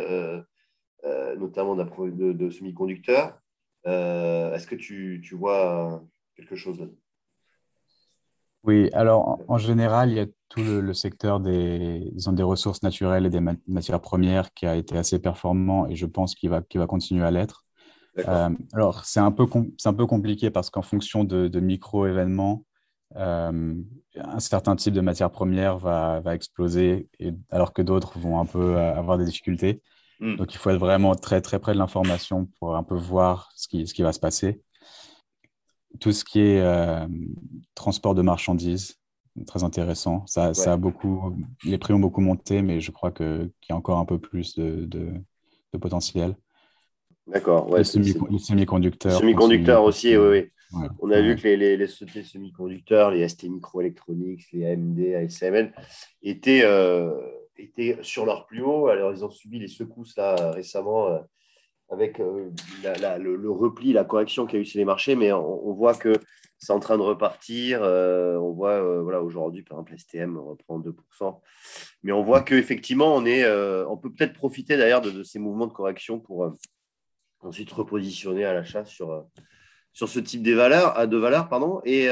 euh, 1.05 1.35
notamment 1.35 1.75
de, 1.75 2.33
de 2.33 2.51
semi-conducteurs. 2.51 3.37
Euh, 3.89 4.55
est-ce 4.55 4.69
que 4.69 4.77
tu, 4.77 5.21
tu, 5.25 5.35
vois 5.35 6.01
quelque 6.37 6.55
chose 6.55 6.79
là? 6.79 6.87
Oui, 8.63 8.89
alors 8.93 9.41
en, 9.49 9.59
général, 9.59 10.11
il 10.11 10.17
y 10.19 10.21
a 10.21 10.27
tout 10.49 10.63
le, 10.63 10.95
secteur 10.95 11.41
des, 11.41 12.13
des 12.15 12.43
ressources 12.45 12.85
naturelles 12.85 13.27
et 13.27 13.31
des 13.31 13.41
matières 13.67 14.01
premières 14.01 14.55
qui 14.55 14.65
a 14.65 14.77
été 14.77 14.97
assez 14.97 15.19
performant 15.19 15.89
et 15.89 15.97
je 15.97 16.07
pense 16.07 16.37
qu'il 16.37 16.51
va, 16.51 16.63
va 16.73 16.87
continuer 16.87 17.25
à 17.25 17.33
l'être. 17.33 17.65
Euh, 18.29 18.51
alors, 18.73 19.05
c'est 19.05 19.19
un, 19.19 19.33
peu 19.33 19.47
un 19.85 19.93
peu 19.95 20.07
compliqué 20.07 20.53
parce 20.53 20.71
qu'en 20.71 20.83
fonction 20.83 21.25
de, 21.25 21.49
de 21.49 21.59
micro-événements, 21.59 22.65
un 23.17 24.41
certain 24.41 24.77
type 24.77 24.95
de 24.95 25.01
matière 25.01 25.31
première 25.31 25.79
va, 25.79 26.21
va 26.21 26.35
exploser 26.35 27.09
et, 27.19 27.33
alors 27.51 27.73
que 27.73 27.83
d'autres 27.83 28.19
vont 28.19 28.41
un 28.41 28.47
peu 28.47 28.79
avoir 28.79 29.19
des 29.19 29.25
difficultés. 29.25 29.83
Mm. 30.23 30.37
Donc, 30.37 30.55
il 30.55 30.59
faut 30.59 30.71
être 30.71 30.79
vraiment 30.79 31.15
très, 31.15 31.41
très 31.41 31.59
près 31.59 31.73
de 31.73 31.79
l'information 31.79 32.49
pour 32.59 32.77
un 32.77 32.85
peu 32.85 32.95
voir 32.95 33.51
ce 33.57 33.69
qui, 33.69 33.87
ce 33.87 33.93
qui 33.93 34.03
va 34.03 34.13
se 34.13 34.21
passer. 34.21 34.63
Tout 36.01 36.13
ce 36.13 36.25
qui 36.25 36.41
est 36.41 36.61
euh, 36.61 37.07
transport 37.75 38.15
de 38.15 38.23
marchandises, 38.23 38.99
très 39.47 39.65
intéressant. 39.65 40.25
Ça, 40.27 40.55
ça, 40.55 40.75
a 40.75 40.77
beaucoup, 40.77 41.35
les 41.65 41.77
prix 41.77 41.93
ont 41.93 41.99
beaucoup 41.99 42.21
monté, 42.21 42.63
mais 42.63 42.81
je 42.81 42.91
crois 42.93 43.11
qu'il 43.11 43.51
y 43.69 43.73
a 43.73 43.77
encore 43.77 43.99
un 43.99 44.05
peu 44.05 44.19
plus 44.19 44.55
de, 44.55 44.85
de, 44.85 45.79
potentiel. 45.79 46.37
D'accord. 47.27 47.69
Ouais, 47.71 47.79
les, 47.79 47.85
semi-conducteurs. 47.85 49.19
Semi-conducteurs 49.19 49.83
aussi, 49.85 50.17
oui. 50.17 50.29
oui. 50.29 50.51
On 51.01 51.11
a 51.11 51.21
vu 51.21 51.37
que 51.37 51.43
les, 51.43 51.77
les, 51.77 51.87
semi-conducteurs, 51.87 53.11
les 53.11 53.29
ST 53.29 53.45
Microelectronics, 53.45 54.51
les 54.53 54.73
AMD, 54.73 55.15
ASML, 55.15 55.75
étaient. 56.23 56.63
Euh, 56.65 57.11
étaient 57.59 57.99
sur 58.03 58.25
leur 58.27 58.47
plus 58.47 58.63
haut. 58.63 58.89
Alors, 58.89 59.13
ils 59.13 59.25
ont 59.25 59.31
subi 59.31 59.61
les 59.61 59.69
secousses 59.69 60.17
là 60.17 60.51
récemment 60.51 61.09
euh, 61.09 61.19
avec 61.91 62.19
euh, 62.19 62.51
le, 62.83 63.51
repli, 63.51 63.93
la 63.93 64.05
correction 64.05 64.47
qu'il 64.47 64.57
y 64.57 64.59
a 64.59 64.63
eu 64.63 64.65
sur 64.65 64.79
les 64.79 64.85
marchés, 64.85 65.15
mais 65.15 65.31
on, 65.31 65.73
voit 65.75 65.95
que 65.95 66.15
c'est 66.59 66.73
en 66.73 66.81
train 66.81 66.97
de 66.97 67.03
repartir. 67.03 67.83
On 67.83 68.53
voit 68.53 69.01
voilà, 69.03 69.23
aujourd'hui, 69.23 69.63
par 69.63 69.79
exemple, 69.79 69.97
STM 69.97 70.39
reprend 70.39 70.81
2%. 70.81 71.41
Mais 72.03 72.11
on 72.11 72.25
voit 72.25 72.41
qu'effectivement, 72.41 73.15
on, 73.15 73.27
est, 73.27 73.47
on 73.85 73.99
peut 73.99 74.11
peut-être 74.11 74.33
profiter 74.33 74.77
d'ailleurs 74.79 75.03
de, 75.03 75.23
ces 75.23 75.39
mouvements 75.39 75.67
de 75.67 75.73
correction 75.73 76.19
pour 76.19 76.53
ensuite 77.41 77.71
repositionner 77.71 78.45
à 78.45 78.55
l'achat 78.55 78.87
sur, 78.87 79.27
sur 79.93 80.09
ce 80.09 80.19
type 80.19 80.43
de 80.43 80.55
valeurs, 80.55 81.07
de 81.07 81.17
valeurs. 81.17 81.49
Pardon. 81.49 81.81
Et 81.85 82.09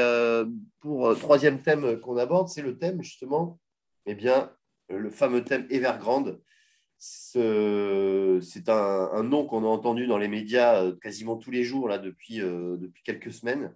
pour 0.79 1.17
troisième 1.17 1.61
thème 1.61 1.99
qu'on 1.99 2.17
aborde, 2.17 2.47
c'est 2.47 2.61
le 2.61 2.77
thème 2.77 3.01
justement 3.01 3.59
eh 4.05 4.15
bien, 4.15 4.51
le 4.89 5.09
fameux 5.09 5.43
thème 5.43 5.67
Evergrande. 5.69 6.41
C'est 6.97 8.69
un, 8.69 9.23
nom 9.23 9.45
qu'on 9.45 9.63
a 9.63 9.67
entendu 9.67 10.05
dans 10.05 10.19
les 10.19 10.27
médias 10.27 10.83
euh, 10.83 10.95
quasiment 11.01 11.35
tous 11.35 11.49
les 11.49 11.63
jours 11.63 11.87
là, 11.87 11.97
depuis, 11.97 12.41
euh, 12.41 12.77
depuis 12.77 13.01
quelques 13.03 13.33
semaines. 13.33 13.73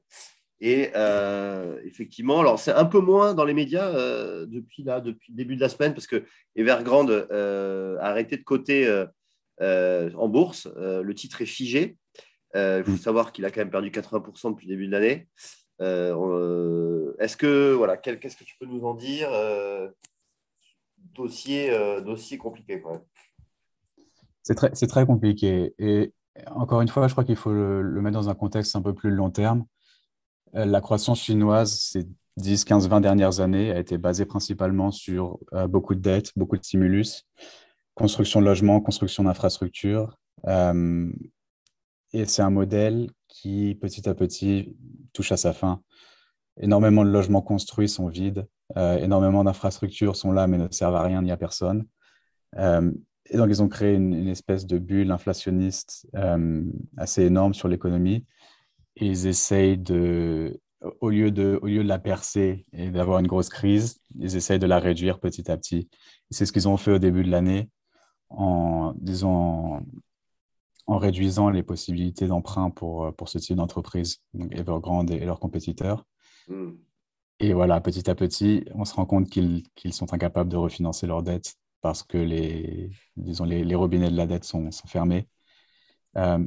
Et 0.59 0.91
euh, 0.95 1.79
effectivement, 1.83 2.39
alors 2.39 2.59
c'est 2.59 2.71
un 2.71 2.85
peu 2.85 2.99
moins 2.99 3.33
dans 3.33 3.43
les 3.43 3.55
médias 3.55 3.91
depuis, 4.45 4.83
là, 4.83 5.01
depuis 5.01 5.31
le 5.31 5.37
début 5.37 5.55
de 5.55 5.61
la 5.61 5.69
semaine, 5.69 5.93
parce 5.93 6.07
que 6.07 6.23
Evergrande 6.55 7.27
a 7.29 8.05
arrêté 8.05 8.37
de 8.37 8.43
coter 8.43 9.05
en 9.59 10.27
bourse. 10.29 10.69
le 10.77 11.13
titre 11.13 11.41
est 11.41 11.47
figé. 11.47 11.97
Il 12.55 12.83
faut 12.85 12.91
mm. 12.91 12.97
savoir 12.97 13.31
qu'il 13.31 13.45
a 13.45 13.51
quand 13.51 13.61
même 13.61 13.69
perdu 13.69 13.89
80% 13.91 14.51
depuis 14.51 14.67
le 14.67 14.73
début 14.73 14.87
de 14.87 14.91
l'année. 14.91 15.27
Est-ce 17.19 17.37
que, 17.37 17.73
voilà, 17.73 17.97
qu'est-ce 17.97 18.37
que 18.37 18.43
tu 18.43 18.55
peux 18.59 18.65
nous 18.65 18.85
en 18.85 18.93
dire 18.93 19.29
dossier, 21.15 21.71
euh, 21.71 22.01
dossier 22.01 22.37
compliqué. 22.37 22.81
C'est 24.43 24.55
très, 24.55 24.69
très 24.69 25.05
compliqué. 25.05 25.73
Et 25.79 26.13
encore 26.47 26.81
une 26.81 26.87
fois, 26.87 27.07
je 27.07 27.13
crois 27.13 27.23
qu'il 27.23 27.35
faut 27.35 27.51
le, 27.51 28.01
mettre 28.01 28.17
dans 28.17 28.29
un 28.29 28.35
contexte 28.35 28.75
un 28.75 28.81
peu 28.81 28.93
plus 28.93 29.11
long 29.11 29.31
terme. 29.31 29.65
Euh, 30.55 30.65
la 30.65 30.81
croissance 30.81 31.21
chinoise, 31.21 31.79
ces 31.79 32.05
10, 32.37 32.65
15, 32.65 32.87
20 32.87 33.01
dernières 33.01 33.39
années, 33.39 33.71
a 33.71 33.79
été 33.79 33.97
basée 33.97 34.25
principalement 34.25 34.91
sur 34.91 35.39
euh, 35.53 35.67
beaucoup 35.67 35.95
de 35.95 36.01
dettes, 36.01 36.31
beaucoup 36.35 36.57
de 36.57 36.63
stimulus, 36.63 37.25
construction 37.95 38.41
de 38.41 38.45
logements, 38.45 38.81
construction 38.81 39.23
d'infrastructures. 39.23 40.17
Euh, 40.47 41.09
et 42.15 42.25
c'est 42.25 42.41
un 42.41 42.49
modèle 42.49 43.09
qui, 43.27 43.75
petit 43.75 44.07
à 44.07 44.13
petit, 44.13 44.75
touche 45.13 45.31
à 45.31 45.37
sa 45.37 45.53
fin. 45.53 45.81
Énormément 46.59 47.03
de 47.03 47.09
logements 47.09 47.41
construits 47.41 47.89
sont 47.89 48.07
vides, 48.07 48.47
énormément 48.75 49.43
d'infrastructures 49.43 50.15
sont 50.15 50.31
là 50.31 50.47
mais 50.47 50.57
ne 50.57 50.67
servent 50.71 50.95
à 50.95 51.03
rien 51.03 51.21
ni 51.21 51.31
à 51.31 51.37
personne. 51.37 51.85
Et 53.29 53.37
donc, 53.37 53.47
ils 53.49 53.63
ont 53.63 53.67
créé 53.67 53.95
une, 53.95 54.27
espèce 54.27 54.67
de 54.67 54.77
bulle 54.77 55.11
inflationniste 55.11 56.07
euh, 56.15 56.63
assez 56.97 57.23
énorme 57.23 57.53
sur 57.53 57.67
l'économie. 57.67 58.25
Et 58.97 59.07
ils 59.07 59.27
essayent 59.27 59.77
de, 59.77 60.59
au 61.01 61.09
lieu 61.09 61.31
de, 61.31 61.59
au 61.61 61.67
lieu 61.67 61.83
de 61.83 61.87
la 61.87 61.99
percer 61.99 62.65
et 62.71 62.91
d'avoir 62.91 63.19
une 63.19 63.27
grosse 63.27 63.49
crise, 63.49 63.99
ils 64.19 64.35
essayent 64.35 64.59
de 64.59 64.67
la 64.67 64.79
réduire 64.79 65.19
petit 65.19 65.49
à 65.49 65.57
petit. 65.57 65.89
C'est 66.29 66.45
ce 66.45 66.53
qu'ils 66.53 66.67
ont 66.67 66.77
fait 66.77 66.91
au 66.91 66.99
début 66.99 67.23
de 67.23 67.31
l'année 67.31 67.69
en, 68.29 68.93
disons, 68.95 69.81
en 70.87 70.97
réduisant 70.97 71.49
les 71.49 71.63
possibilités 71.63 72.27
d'emprunt 72.27 72.69
pour, 72.69 73.13
pour 73.15 73.29
ce 73.29 73.37
type 73.37 73.55
d'entreprise, 73.55 74.21
Evergrande 74.51 75.11
et, 75.11 75.19
leurs 75.19 75.39
compétiteurs. 75.39 76.05
Hmm. 76.47 76.71
Et 77.39 77.53
voilà, 77.53 77.81
petit 77.81 78.09
à 78.09 78.15
petit, 78.15 78.65
on 78.73 78.85
se 78.85 78.93
rend 78.93 79.05
compte 79.05 79.29
qu'ils 79.29 79.93
sont 79.93 80.13
incapables 80.13 80.49
de 80.49 80.57
refinancer 80.57 81.07
leurs 81.07 81.23
dettes 81.23 81.55
parce 81.81 82.01
que 82.01 82.17
les, 82.17 82.89
disons, 83.15 83.45
les, 83.45 83.75
robinets 83.75 84.09
de 84.09 84.17
la 84.17 84.25
dette 84.25 84.43
sont, 84.43 84.71
fermés. 84.87 85.27
Euh, 86.17 86.43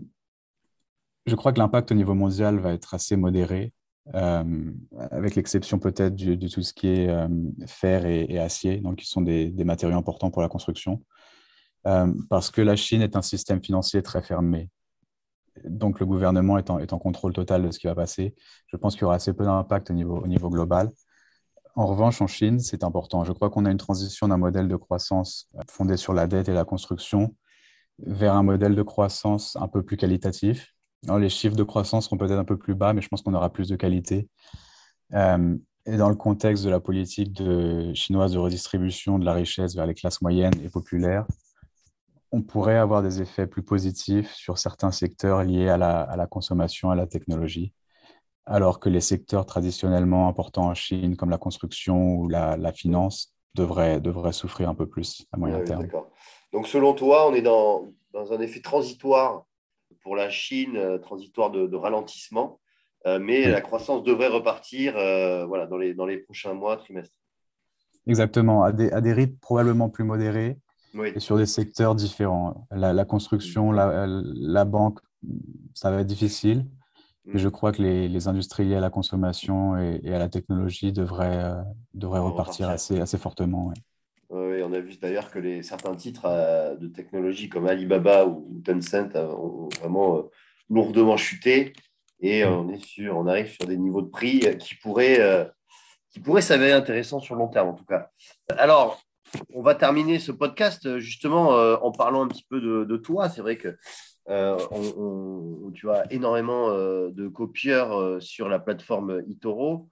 je 1.26 1.34
crois 1.36 1.52
que 1.52 1.58
l'impact 1.58 1.92
au 1.92 1.94
niveau 1.94 2.14
mondial 2.14 2.58
va 2.58 2.72
être 2.72 2.94
assez 2.94 3.16
modéré, 3.16 3.72
euh, 4.14 4.72
avec 5.10 5.36
l'exception 5.36 5.78
peut-être 5.78 6.16
de 6.16 6.48
tout 6.48 6.62
ce 6.62 6.72
qui 6.72 6.88
est 6.88 7.08
euh, 7.08 7.28
fer 7.66 8.06
et, 8.06 8.38
acier, 8.38 8.78
donc 8.78 8.96
qui 8.96 9.06
sont 9.06 9.20
des, 9.20 9.52
matériaux 9.64 9.96
importants 9.96 10.30
pour 10.30 10.42
la 10.42 10.48
construction, 10.48 11.04
parce 11.82 12.50
que 12.50 12.60
la 12.60 12.76
Chine 12.76 13.02
est 13.02 13.16
un 13.16 13.22
système 13.22 13.62
financier 13.62 14.02
très 14.02 14.22
fermé. 14.22 14.70
Donc 15.64 16.00
le 16.00 16.06
gouvernement 16.06 16.58
est 16.58 16.70
en, 16.70 16.98
contrôle 16.98 17.32
total 17.32 17.62
de 17.66 17.70
ce 17.70 17.78
qui 17.78 17.86
va 17.86 17.94
passer. 17.94 18.34
Je 18.66 18.76
pense 18.76 18.94
qu'il 18.94 19.02
y 19.02 19.04
aura 19.04 19.16
assez 19.16 19.32
peu 19.32 19.44
d'impact 19.44 19.90
au 19.90 19.94
niveau, 19.94 20.18
au 20.18 20.26
niveau 20.26 20.50
global. 20.50 20.90
En 21.74 21.86
revanche, 21.86 22.20
en 22.20 22.26
Chine, 22.26 22.58
c'est 22.58 22.82
important. 22.82 23.24
Je 23.24 23.32
crois 23.32 23.50
qu'on 23.50 23.64
a 23.64 23.70
une 23.70 23.78
transition 23.78 24.28
d'un 24.28 24.36
modèle 24.36 24.68
de 24.68 24.76
croissance 24.76 25.48
fondé 25.70 25.96
sur 25.96 26.12
la 26.12 26.26
dette 26.26 26.48
et 26.48 26.54
la 26.54 26.64
construction 26.64 27.34
vers 27.98 28.34
un 28.34 28.42
modèle 28.42 28.74
de 28.74 28.82
croissance 28.82 29.56
un 29.56 29.68
peu 29.68 29.82
plus 29.82 29.96
qualitatif. 29.96 30.74
les 31.18 31.28
chiffres 31.28 31.56
de 31.56 31.62
croissance 31.62 32.04
seront 32.06 32.16
peut-être 32.16 32.38
un 32.38 32.44
peu 32.44 32.56
plus 32.56 32.74
bas, 32.74 32.92
mais 32.92 33.00
je 33.00 33.08
pense 33.08 33.22
qu'on 33.22 33.34
aura 33.34 33.52
plus 33.52 33.68
de 33.68 33.76
qualité. 33.76 34.28
Euh, 35.14 35.56
et 35.86 35.96
dans 35.96 36.10
le 36.10 36.16
contexte 36.16 36.64
de 36.64 36.70
la 36.70 36.80
politique 36.80 37.40
chinoise 37.94 38.32
de 38.32 38.38
redistribution 38.38 39.18
de 39.18 39.24
la 39.24 39.32
richesse 39.32 39.74
vers 39.74 39.86
les 39.86 39.94
classes 39.94 40.20
moyennes 40.20 40.54
et 40.62 40.68
populaires, 40.68 41.26
on 42.30 42.42
pourrait 42.42 42.76
avoir 42.76 43.02
des 43.02 43.22
effets 43.22 43.46
plus 43.46 43.62
positifs 43.62 44.32
sur 44.34 44.58
certains 44.58 44.90
secteurs 44.90 45.42
liés 45.42 45.68
à 45.68 45.76
la, 45.76 46.02
à 46.02 46.16
la 46.16 46.26
consommation, 46.26 46.90
à 46.90 46.94
la 46.94 47.06
technologie 47.06 47.72
alors 48.48 48.80
que 48.80 48.88
les 48.88 49.02
secteurs 49.02 49.46
traditionnellement 49.46 50.26
importants 50.26 50.66
en 50.66 50.74
Chine, 50.74 51.16
comme 51.16 51.30
la 51.30 51.38
construction 51.38 52.14
ou 52.14 52.28
la, 52.28 52.72
finance, 52.72 53.34
devraient, 53.54 54.00
devraient, 54.00 54.32
souffrir 54.32 54.68
un 54.68 54.74
peu 54.74 54.86
plus 54.86 55.26
à 55.32 55.36
moyen 55.36 55.60
terme. 55.60 55.86
Donc, 56.52 56.66
selon 56.66 56.94
toi, 56.94 57.28
on 57.28 57.34
est 57.34 57.42
dans, 57.42 57.92
dans, 58.12 58.32
un 58.32 58.40
effet 58.40 58.60
transitoire 58.60 59.44
pour 60.02 60.16
la 60.16 60.30
Chine, 60.30 60.76
euh, 60.76 60.98
transitoire 60.98 61.50
de, 61.50 61.76
ralentissement, 61.76 62.58
euh, 63.06 63.18
mais 63.18 63.48
la 63.48 63.60
croissance 63.60 64.02
devrait 64.02 64.28
repartir 64.28 64.96
euh, 64.96 65.44
voilà, 65.44 65.66
dans, 65.66 65.76
les, 65.76 65.92
dans 65.92 66.06
les 66.06 66.16
prochains 66.18 66.54
mois, 66.54 66.78
trimestres. 66.78 67.14
Exactement, 68.06 68.62
à 68.62 68.72
des, 68.72 68.90
à 68.92 69.02
des 69.02 69.12
rythmes 69.12 69.36
probablement 69.36 69.90
plus 69.90 70.04
modérés 70.04 70.56
et 71.04 71.20
sur 71.20 71.36
des 71.36 71.46
secteurs 71.46 71.94
différents. 71.94 72.66
La, 72.70 72.92
la 72.92 73.04
construction, 73.04 73.72
la, 73.72 74.06
la 74.06 74.64
banque, 74.64 74.98
ça 75.74 75.90
va 75.90 76.00
être 76.00 76.06
difficile. 76.06 76.66
Et 77.34 77.38
je 77.38 77.48
crois 77.48 77.72
que 77.72 77.82
les, 77.82 78.08
les, 78.08 78.26
industriels 78.26 78.78
à 78.78 78.80
la 78.80 78.90
consommation 78.90 79.76
et, 79.76 80.14
à 80.14 80.18
la 80.18 80.28
technologie 80.28 80.92
devraient, 80.92 81.44
euh, 81.44 81.62
devraient 81.92 82.20
repartir, 82.20 82.70
Assez, 82.70 83.00
assez 83.00 83.18
fortement. 83.18 83.72
Oui, 84.30 84.62
on 84.62 84.72
a 84.72 84.80
vu 84.80 84.96
d'ailleurs 84.96 85.30
que 85.30 85.38
les, 85.38 85.62
certains 85.62 85.94
titres 85.94 86.24
euh, 86.24 86.74
de 86.76 86.88
technologie 86.88 87.50
comme 87.50 87.66
Alibaba 87.66 88.26
ou 88.26 88.62
Tencent 88.64 89.14
ont 89.14 89.68
vraiment 89.80 90.16
euh, 90.16 90.22
lourdement 90.70 91.18
chuté. 91.18 91.74
Et 92.20 92.44
on, 92.44 92.70
est 92.70 92.82
sur, 92.82 93.16
on 93.16 93.26
arrive 93.26 93.48
sur 93.48 93.66
des 93.66 93.76
niveaux 93.76 94.02
de 94.02 94.08
prix 94.08 94.40
qui 94.58 94.74
pourraient, 94.74 95.48
qui 96.10 96.18
pourraient 96.18 96.42
s'avérer 96.42 96.72
intéressants 96.72 97.20
sur 97.20 97.36
le 97.36 97.42
long 97.42 97.48
terme, 97.48 97.68
en 97.68 97.74
tout 97.74 97.84
cas. 97.84 98.10
Alors, 98.56 99.00
on 99.54 99.62
va 99.62 99.74
terminer 99.74 100.18
ce 100.18 100.32
podcast 100.32 100.98
justement 100.98 101.50
en 101.50 101.92
parlant 101.92 102.24
un 102.24 102.28
petit 102.28 102.46
peu 102.48 102.60
de, 102.60 102.96
toi. 102.96 103.28
C'est 103.28 103.40
vrai 103.40 103.56
que 103.56 103.76
euh, 104.30 105.70
tu 105.74 105.90
as 105.90 106.04
énormément 106.12 106.70
euh, 106.70 107.10
de 107.10 107.28
copieurs 107.28 107.98
euh, 107.98 108.20
sur 108.20 108.48
la 108.48 108.58
plateforme 108.58 109.22
eToro. 109.30 109.88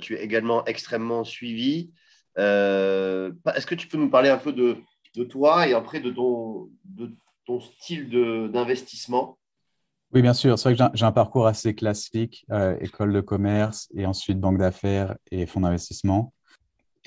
tu 0.00 0.14
es 0.14 0.22
également 0.22 0.64
extrêmement 0.66 1.24
suivi. 1.24 1.90
Est-ce 2.36 3.66
que 3.66 3.74
tu 3.74 3.88
peux 3.88 3.98
nous 3.98 4.10
parler 4.10 4.28
un 4.28 4.38
peu 4.38 4.52
de, 4.52 4.76
toi 5.24 5.66
et 5.66 5.74
après 5.74 5.98
de 5.98 6.10
ton, 6.10 6.70
de 6.84 7.10
ton 7.44 7.60
style 7.60 8.08
d'investissement? 8.52 9.36
Oui, 10.12 10.22
bien 10.22 10.32
sûr. 10.32 10.56
C'est 10.56 10.72
vrai 10.72 10.88
que 10.90 10.96
j'ai 10.96 11.04
un 11.04 11.12
parcours 11.12 11.48
assez 11.48 11.74
classique, 11.74 12.46
école 12.80 13.12
de 13.12 13.20
commerce 13.20 13.88
et 13.96 14.06
ensuite 14.06 14.38
banque 14.38 14.58
d'affaires 14.58 15.16
et 15.32 15.46
fonds 15.46 15.60
d'investissement. 15.60 16.32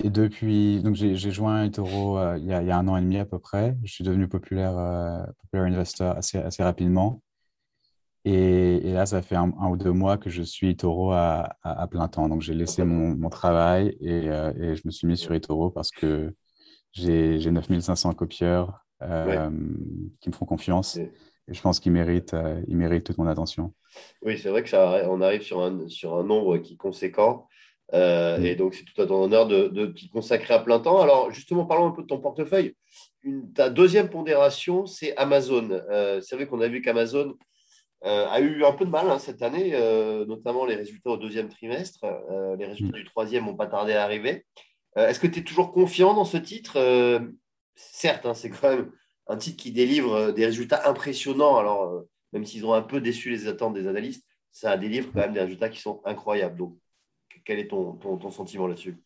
Et 0.04 0.10
depuis, 0.10 0.82
donc 0.82 0.96
j'ai 0.96 1.16
joint 1.30 1.64
eToro 1.64 2.18
euh, 2.18 2.36
il, 2.36 2.44
y 2.46 2.52
a, 2.52 2.60
il, 2.60 2.66
y 2.66 2.72
a, 2.72 2.76
un 2.76 2.88
an 2.88 2.96
et 2.96 3.00
demi 3.00 3.18
à 3.18 3.24
peu 3.24 3.38
près. 3.38 3.76
Je 3.84 3.92
suis 3.92 4.02
devenu 4.02 4.26
populaire, 4.26 4.76
euh, 4.76 5.22
populaire 5.42 5.66
investor 5.66 6.16
assez, 6.16 6.38
assez 6.38 6.62
rapidement. 6.64 7.22
Et, 8.24 8.88
et, 8.88 8.92
là, 8.92 9.06
ça 9.06 9.22
fait 9.22 9.36
un, 9.36 9.52
ou 9.68 9.76
deux 9.76 9.92
mois 9.92 10.18
que 10.18 10.28
je 10.28 10.42
suis 10.42 10.70
eToro 10.70 11.12
à, 11.12 11.56
à, 11.62 11.86
plein 11.86 12.08
temps. 12.08 12.28
Donc, 12.28 12.42
j'ai 12.42 12.54
laissé 12.54 12.84
mon, 12.84 13.14
mon 13.14 13.30
travail 13.30 13.96
et, 14.00 14.28
euh, 14.28 14.52
et, 14.56 14.74
je 14.74 14.82
me 14.84 14.90
suis 14.90 15.06
mis 15.06 15.16
sur 15.16 15.34
eToro 15.34 15.70
parce 15.70 15.92
que 15.92 16.34
j'ai 16.92 17.38
9500 17.38 18.12
copieurs 18.14 18.84
qui 19.00 20.28
me 20.28 20.34
font 20.34 20.46
confiance. 20.46 20.96
Et 20.96 21.54
je 21.54 21.60
pense 21.60 21.80
qu'ils 21.80 21.92
méritent, 21.92 22.36
ils 22.68 22.76
méritent 22.76 23.04
toute 23.04 23.18
mon 23.18 23.26
attention. 23.26 23.72
Oui, 24.22 24.38
c'est 24.38 24.50
vrai 24.50 24.62
que 24.62 24.68
ça, 24.68 25.08
on 25.10 25.20
arrive 25.20 25.42
sur 25.42 25.60
un, 25.62 25.88
sur 25.88 26.16
un 26.16 26.22
nombre 26.22 26.58
qui 26.58 26.74
est 26.74 26.76
conséquent. 26.76 27.48
Euh, 27.94 28.38
mm. 28.38 28.46
Et 28.46 28.54
donc, 28.54 28.74
c'est 28.74 28.84
tout 28.84 29.00
à 29.00 29.06
ton 29.06 29.22
honneur 29.22 29.46
de, 29.46 29.68
de 29.68 29.86
t'y 29.86 30.08
consacrer 30.08 30.54
à 30.54 30.58
plein 30.58 30.80
temps. 30.80 31.00
Alors, 31.00 31.30
justement, 31.30 31.64
parlons 31.66 31.86
un 31.86 31.90
peu 31.92 32.02
de 32.02 32.06
ton 32.06 32.18
portefeuille. 32.18 32.74
ta 33.54 33.70
deuxième 33.70 34.08
pondération, 34.08 34.86
c'est 34.86 35.16
Amazon. 35.16 35.68
Euh, 35.70 36.20
c'est 36.20 36.36
vrai 36.36 36.46
qu'on 36.46 36.60
a 36.60 36.68
vu 36.68 36.82
qu'Amazon 36.82 37.34
euh, 38.04 38.26
a 38.28 38.40
eu 38.40 38.64
un 38.64 38.72
peu 38.72 38.84
de 38.84 38.90
mal 38.90 39.08
hein, 39.10 39.18
cette 39.18 39.42
année, 39.42 39.72
notamment 40.26 40.64
les 40.64 40.74
résultats 40.74 41.10
au 41.10 41.16
deuxième 41.16 41.48
trimestre. 41.48 42.04
les 42.58 42.66
résultats 42.66 42.98
mm. 42.98 43.00
du 43.00 43.04
troisième 43.04 43.46
n'ont 43.46 43.56
pas 43.56 43.66
tardé 43.66 43.92
à 43.92 44.04
arriver. 44.04 44.44
Est-ce 44.96 45.20
que 45.20 45.26
tu 45.26 45.40
es 45.40 45.44
toujours 45.44 45.72
confiant 45.72 46.14
dans 46.14 46.24
ce 46.24 46.36
titre? 46.36 46.78
Certes, 47.74 48.26
hein, 48.26 48.34
c'est 48.34 48.50
quand 48.50 48.68
même 48.68 48.90
un 49.28 49.36
titre 49.36 49.62
qui 49.62 49.72
délivre 49.72 50.32
des 50.32 50.44
résultats 50.44 50.88
impressionnants. 50.88 51.56
Alors, 51.56 52.02
même 52.32 52.44
s'ils 52.44 52.66
ont 52.66 52.74
un 52.74 52.82
peu 52.82 53.00
déçu 53.00 53.30
les 53.30 53.46
attentes 53.46 53.74
des 53.74 53.86
analystes, 53.86 54.26
ça 54.50 54.76
délivre 54.76 55.10
quand 55.12 55.20
même 55.20 55.32
des 55.32 55.40
résultats 55.40 55.70
qui 55.70 55.80
sont 55.80 56.02
incroyables. 56.04 56.58
Donc, 56.58 56.76
quel 57.44 57.58
est 57.58 57.68
ton, 57.68 57.94
ton, 57.94 58.30
sentiment 58.30 58.66
là-dessus? 58.66 59.02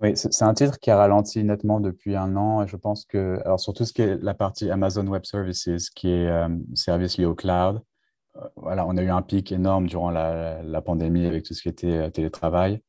Oui, 0.00 0.16
c'est 0.16 0.42
un 0.42 0.54
titre 0.54 0.78
qui 0.78 0.90
a 0.90 0.96
ralenti 0.96 1.42
nettement 1.44 1.80
depuis 1.80 2.16
un 2.16 2.36
an. 2.36 2.66
Je 2.66 2.76
pense 2.76 3.04
que, 3.04 3.40
alors 3.44 3.60
surtout 3.60 3.84
ce 3.84 3.92
qui 3.92 4.02
est 4.02 4.16
la 4.22 4.34
partie 4.34 4.70
Amazon 4.70 5.06
Web 5.06 5.24
Services, 5.24 5.90
qui 5.90 6.08
est 6.10 6.26
euh, 6.28 6.48
service 6.74 7.16
lié 7.16 7.24
au 7.24 7.34
cloud, 7.34 7.80
euh, 8.36 8.40
voilà, 8.56 8.86
on 8.86 8.96
a 8.96 9.02
eu 9.02 9.10
un 9.10 9.22
pic 9.22 9.52
énorme 9.52 9.86
durant 9.86 10.10
la, 10.10 10.62
la, 10.62 10.82
pandémie 10.82 11.26
avec 11.26 11.44
tout 11.44 11.54
ce 11.54 11.62
qui 11.62 11.68
était 11.68 11.86
euh, 11.86 12.10
télétravail. 12.10 12.82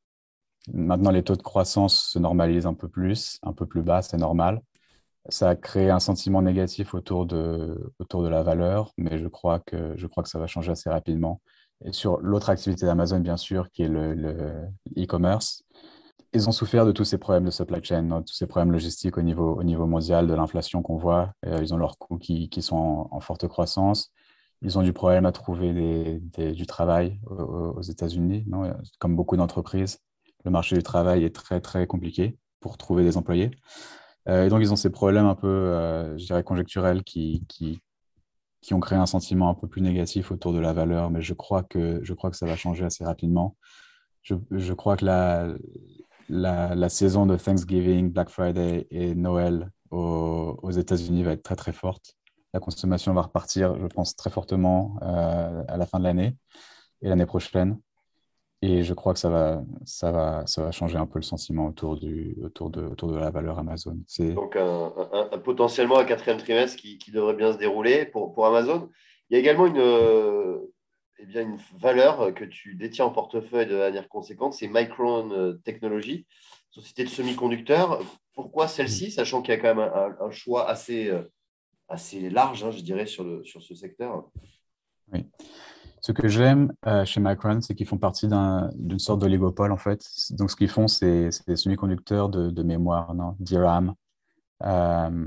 Maintenant, 0.74 1.12
les 1.12 1.24
taux 1.24 1.36
de 1.36 1.44
croissance 1.44 2.10
se 2.12 2.20
normalisent 2.20 2.66
un 2.66 2.74
peu 2.74 2.88
plus, 2.90 3.40
un 3.44 3.54
peu 3.54 3.66
plus 3.68 3.84
bas, 3.84 4.02
c'est 4.02 4.18
normal. 4.18 4.62
Ça 5.30 5.50
a 5.50 5.56
créé 5.56 5.90
un 5.90 6.00
sentiment 6.00 6.42
négatif 6.42 6.94
autour 6.94 7.26
de, 7.26 7.94
autour 8.00 8.24
de 8.24 8.30
la 8.30 8.44
valeur, 8.44 8.92
mais 8.98 9.20
je 9.20 9.28
crois, 9.28 9.60
que, 9.60 9.96
je 9.98 10.08
crois 10.08 10.24
que 10.24 10.30
ça 10.30 10.40
va 10.40 10.48
changer 10.48 10.72
assez 10.72 10.90
rapidement. 10.90 11.42
Et 11.86 11.94
sur 11.94 12.20
l'autre 12.20 12.50
activité 12.50 12.86
d'Amazon, 12.86 13.20
bien 13.20 13.38
sûr, 13.38 13.70
qui 13.72 13.84
est 13.84 13.88
le 13.88 14.68
e-commerce, 14.98 15.64
ils 16.36 16.50
ont 16.50 16.52
souffert 16.52 16.86
de 16.86 16.92
tous 16.92 17.06
ces 17.06 17.18
problèmes 17.18 17.46
de 17.46 17.52
supply 17.52 17.82
chain, 17.82 18.12
hein, 18.12 18.22
tous 18.22 18.34
ces 18.34 18.46
problèmes 18.46 18.74
logistiques 18.74 19.18
au 19.18 19.22
niveau, 19.22 19.56
au 19.56 19.64
niveau 19.64 19.86
mondial, 19.86 20.28
de 20.28 20.34
l'inflation 20.34 20.82
qu'on 20.82 20.98
voit. 20.98 21.32
Euh, 21.46 21.60
ils 21.62 21.74
ont 21.74 21.78
leurs 21.78 21.98
coûts 21.98 22.18
qui, 22.18 22.50
sont 22.62 23.08
en, 23.10 23.20
forte 23.22 23.48
croissance. 23.48 24.12
Ils 24.62 24.78
ont 24.78 24.82
du 24.82 24.92
problème 24.92 25.26
à 25.26 25.32
trouver 25.32 26.20
du 26.38 26.66
travail 26.66 27.20
aux, 27.26 27.82
États-Unis, 27.82 28.46
comme 29.00 29.16
beaucoup 29.16 29.38
d'entreprises. 29.38 30.00
Le 30.44 30.52
marché 30.52 30.76
du 30.76 30.84
travail 30.84 31.24
est 31.24 31.34
très, 31.34 31.62
très 31.62 31.88
compliqué 31.88 32.38
pour 32.60 32.78
trouver 32.78 33.04
des 33.04 33.16
employés. 33.18 33.52
et 34.28 34.50
donc, 34.50 34.62
ils 34.62 34.74
ont 34.74 34.78
ces 34.78 34.90
problèmes 34.90 35.26
un 35.28 35.36
peu, 35.36 36.18
je 36.18 36.26
dirais, 36.26 36.44
conjecturels 36.44 37.04
qui, 37.04 37.46
qui 38.66 38.74
ont 38.74 38.80
créé 38.80 38.98
un 38.98 39.06
sentiment 39.06 39.48
un 39.48 39.54
peu 39.54 39.68
plus 39.68 39.82
négatif 39.82 40.32
autour 40.32 40.52
de 40.52 40.58
la 40.58 40.74
valeur, 40.74 41.12
mais 41.12 41.22
je 41.22 41.36
crois 41.36 41.62
que, 41.62 42.00
je 42.02 42.14
crois 42.16 42.32
que 42.32 42.36
ça 42.36 42.48
va 42.48 42.56
changer 42.56 42.84
assez 42.84 43.06
rapidement. 43.06 43.56
Je, 44.24 44.74
crois 44.74 44.98
que 44.98 45.06
la, 45.06 45.54
la, 46.30 46.90
saison 46.90 47.28
de 47.28 47.38
Thanksgiving, 47.38 48.12
Black 48.12 48.30
Friday 48.30 48.88
et 48.90 49.14
Noël 49.14 49.70
aux, 49.92 50.58
aux 50.64 50.72
États-Unis 50.72 51.22
va 51.22 51.34
être 51.34 51.44
très 51.44 51.56
très 51.56 51.74
forte. 51.74 52.16
La 52.56 52.60
consommation 52.60 53.14
va 53.14 53.22
repartir, 53.22 53.78
je 53.80 53.86
pense, 53.86 54.16
très 54.16 54.32
fortement 54.32 54.98
euh, 55.04 55.64
à 55.68 55.78
la 55.78 55.86
fin 55.86 56.00
de 56.00 56.06
l'année 56.06 56.36
et 57.04 57.10
l'année 57.10 57.28
prochaine. 57.28 57.78
Et 58.68 58.82
je 58.84 58.96
crois 58.96 59.14
que 59.14 59.20
ça 59.20 59.30
va, 59.30 59.64
ça, 59.86 60.12
va, 60.12 60.48
ça 60.48 60.64
va 60.64 60.72
changer 60.72 60.98
un 60.98 61.06
peu 61.06 61.20
le 61.20 61.24
sentiment 61.24 61.68
autour, 61.68 61.98
du, 61.98 62.36
autour, 62.44 62.72
de, 62.72 62.84
autour 62.84 63.12
de 63.12 63.18
la 63.18 63.30
valeur 63.30 63.60
Amazon. 63.60 63.96
Donc, 64.20 64.56
un, 64.56 65.38
potentiellement 65.44 66.00
un 66.00 66.04
quatrième 66.04 66.40
trimestre 66.40 66.78
qui, 66.78 66.98
qui, 66.98 67.12
devrait 67.12 67.36
bien 67.36 67.54
se 67.54 67.60
dérouler 67.60 68.06
pour, 68.06 68.34
pour 68.34 68.48
Amazon. 68.48 68.90
Il 69.30 69.36
y 69.36 69.38
a 69.38 69.40
également 69.40 69.68
une, 69.68 69.78
euh, 69.78 70.58
eh 71.20 71.28
bien, 71.28 71.44
une 71.44 71.60
valeur 71.80 72.34
que 72.34 72.44
tu 72.44 72.74
détiens 72.74 73.06
en 73.06 73.12
portefeuille 73.12 73.68
de 73.68 73.78
manière 73.78 74.10
conséquente, 74.10 74.56
c'est 74.56 74.68
Micron 74.68 75.60
Technology, 75.64 76.26
société 76.72 77.04
de 77.04 77.10
semi-conducteurs. 77.10 78.02
Pourquoi 78.34 78.68
celle-ci, 78.68 79.12
sachant 79.12 79.44
qu'il 79.44 79.54
y 79.54 79.58
a 79.58 79.60
quand 79.60 79.76
même 79.76 79.92
un, 80.20 80.32
choix 80.32 80.68
assez, 80.68 81.08
euh, 81.10 81.22
assez 81.88 82.32
large, 82.32 82.64
hein, 82.64 82.72
je 82.72 82.82
dirais, 82.82 83.06
sur, 83.06 83.24
le, 83.24 83.44
sur 83.44 83.62
ce 83.62 83.76
secteur? 83.76 84.28
Oui. 85.14 85.24
Ce 86.06 86.12
que 86.12 86.28
j'aime 86.28 86.72
euh, 86.86 87.04
chez 87.04 87.20
Micron, 87.20 87.62
c'est 87.62 87.74
qu'ils 87.74 87.88
font 87.88 87.98
partie 87.98 88.28
d'une 88.28 89.00
sorte 89.00 89.22
d'oligopole, 89.22 89.72
en 89.72 89.78
fait. 89.78 90.06
Donc, 90.38 90.52
ce 90.52 90.56
qu'ils 90.56 90.70
font, 90.70 90.88
c'est 90.88 91.32
des 91.48 91.56
semi-conducteurs 91.56 92.30
de, 92.30 92.62
mémoire, 92.62 93.16
non 93.16 93.36
DRAM, 93.40 93.96
euh, 94.66 95.26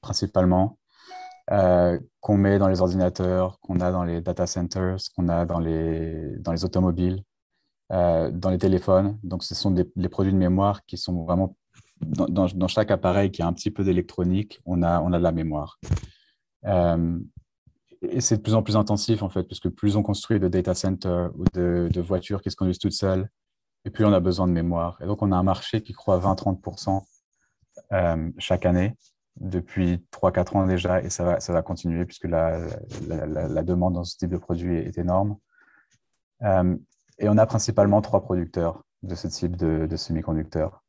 principalement, 0.00 0.80
euh, 1.52 1.96
qu'on 2.18 2.36
met 2.36 2.58
dans 2.58 2.66
les 2.66 2.80
ordinateurs, 2.80 3.60
qu'on 3.60 3.78
a 3.78 3.92
dans 3.92 4.02
les 4.02 4.20
data 4.20 4.48
centers, 4.48 4.96
qu'on 5.14 5.28
a 5.28 5.46
dans 5.46 5.60
les, 5.60 6.36
dans 6.40 6.50
les 6.50 6.64
automobiles, 6.64 7.22
dans 7.88 8.50
les 8.50 8.58
téléphones. 8.58 9.16
Donc, 9.22 9.44
ce 9.44 9.54
sont 9.54 9.70
des, 9.70 10.08
produits 10.08 10.32
de 10.32 10.38
mémoire 10.38 10.84
qui 10.86 10.96
sont 10.96 11.22
vraiment 11.22 11.54
dans, 12.00 12.48
dans, 12.48 12.68
chaque 12.68 12.90
appareil 12.90 13.30
qui 13.30 13.42
a 13.42 13.46
un 13.46 13.52
petit 13.52 13.70
peu 13.70 13.84
d'électronique, 13.84 14.60
on 14.66 14.82
a, 14.82 15.00
on 15.02 15.12
a 15.12 15.18
de 15.18 15.22
la 15.22 15.30
mémoire 15.30 15.78
et 18.02 18.20
c'est 18.20 18.38
de 18.38 18.42
plus 18.42 18.54
en 18.54 18.62
plus 18.62 18.76
intensif, 18.76 19.22
en 19.22 19.28
fait, 19.28 19.44
puisque 19.44 19.68
plus 19.68 19.96
on 19.96 20.02
construit 20.02 20.40
de 20.40 20.48
data 20.48 20.74
centers 20.74 21.30
ou 21.36 21.44
de, 21.52 22.00
voitures 22.00 22.40
qui 22.40 22.50
se 22.50 22.56
conduisent 22.56 22.78
toutes 22.78 22.92
seules, 22.92 23.28
et 23.84 23.90
plus 23.90 24.04
on 24.04 24.12
a 24.12 24.20
besoin 24.20 24.46
de 24.46 24.52
mémoire. 24.52 24.98
Et 25.02 25.06
donc, 25.06 25.22
on 25.22 25.32
a 25.32 25.36
un 25.36 25.42
marché 25.42 25.82
qui 25.82 25.92
croît 25.92 26.18
20-30% 26.18 27.02
euh, 27.92 28.30
chaque 28.38 28.66
année 28.66 28.96
depuis 29.36 30.04
3-4 30.12 30.56
ans 30.56 30.66
déjà, 30.66 31.02
et 31.02 31.10
ça 31.10 31.24
va, 31.24 31.40
ça 31.40 31.52
va 31.52 31.62
continuer 31.62 32.04
puisque 32.04 32.24
la, 32.24 32.60
la, 33.06 33.62
demande 33.62 33.94
dans 33.94 34.04
ce 34.04 34.16
type 34.16 34.30
de 34.30 34.36
produit 34.36 34.76
est, 34.76 34.98
énorme. 34.98 35.36
Euh, 36.42 36.76
et 37.18 37.28
on 37.28 37.38
a 37.38 37.46
principalement 37.46 38.00
trois 38.00 38.22
producteurs 38.22 38.82
de 39.02 39.14
ce 39.14 39.28
type 39.28 39.56
de, 39.56 39.86
de 39.86 39.96
semi-conducteurs. 39.96 40.82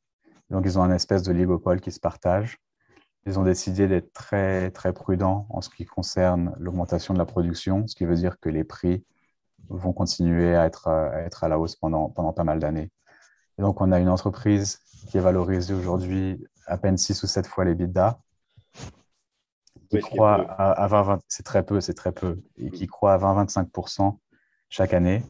Donc, 0.49 0.63
ils 0.65 0.79
ont 0.79 0.83
un 0.83 0.91
espèce 0.91 1.23
de 1.23 1.31
ligopole 1.31 1.79
qui 1.81 1.91
se 1.91 1.99
partage 1.99 2.57
ils 3.25 3.39
ont 3.39 3.43
décidé 3.43 3.87
d'être 3.87 4.13
très, 4.13 4.71
très 4.71 4.93
prudents 4.93 5.45
en 5.49 5.61
ce 5.61 5.69
qui 5.69 5.85
concerne 5.85 6.55
l'augmentation 6.59 7.13
de 7.13 7.19
la 7.19 7.25
production, 7.25 7.87
ce 7.87 7.95
qui 7.95 8.05
veut 8.05 8.15
dire 8.15 8.39
que 8.39 8.49
les 8.49 8.63
prix 8.63 9.05
vont 9.69 9.93
continuer 9.93 10.55
à 10.55 10.65
être 10.65 10.87
à, 10.87 11.21
être 11.21 11.43
à 11.43 11.47
la 11.49 11.59
hausse 11.59 11.75
pendant, 11.75 12.09
pendant 12.09 12.33
pas 12.33 12.43
mal 12.43 12.59
d'années. 12.59 12.91
donc, 13.59 13.81
on 13.81 13.91
a 13.91 13.99
une 13.99 14.09
entreprise 14.09 14.79
qui 15.09 15.17
est 15.17 15.21
valorisée 15.21 15.73
aujourd'hui 15.73 16.43
à 16.67 16.77
peine 16.77 16.97
6 16.97 17.23
ou 17.23 17.27
7 17.27 17.47
fois 17.47 17.65
les 17.65 17.75
bidas, 17.75 18.17
qui 19.89 19.99
croit 19.99 20.49
à, 20.51 20.87
20, 20.87 21.19
c'est 21.27 21.43
très 21.43 21.63
peu, 21.63 21.81
c'est 21.81 21.93
très 21.93 22.11
peu, 22.11 22.41
et 22.57 22.71
qui 22.71 22.87
croit 22.87 23.13
à 23.13 23.17
20-25% 23.17 24.17
chaque 24.69 24.93
année, 24.93 25.23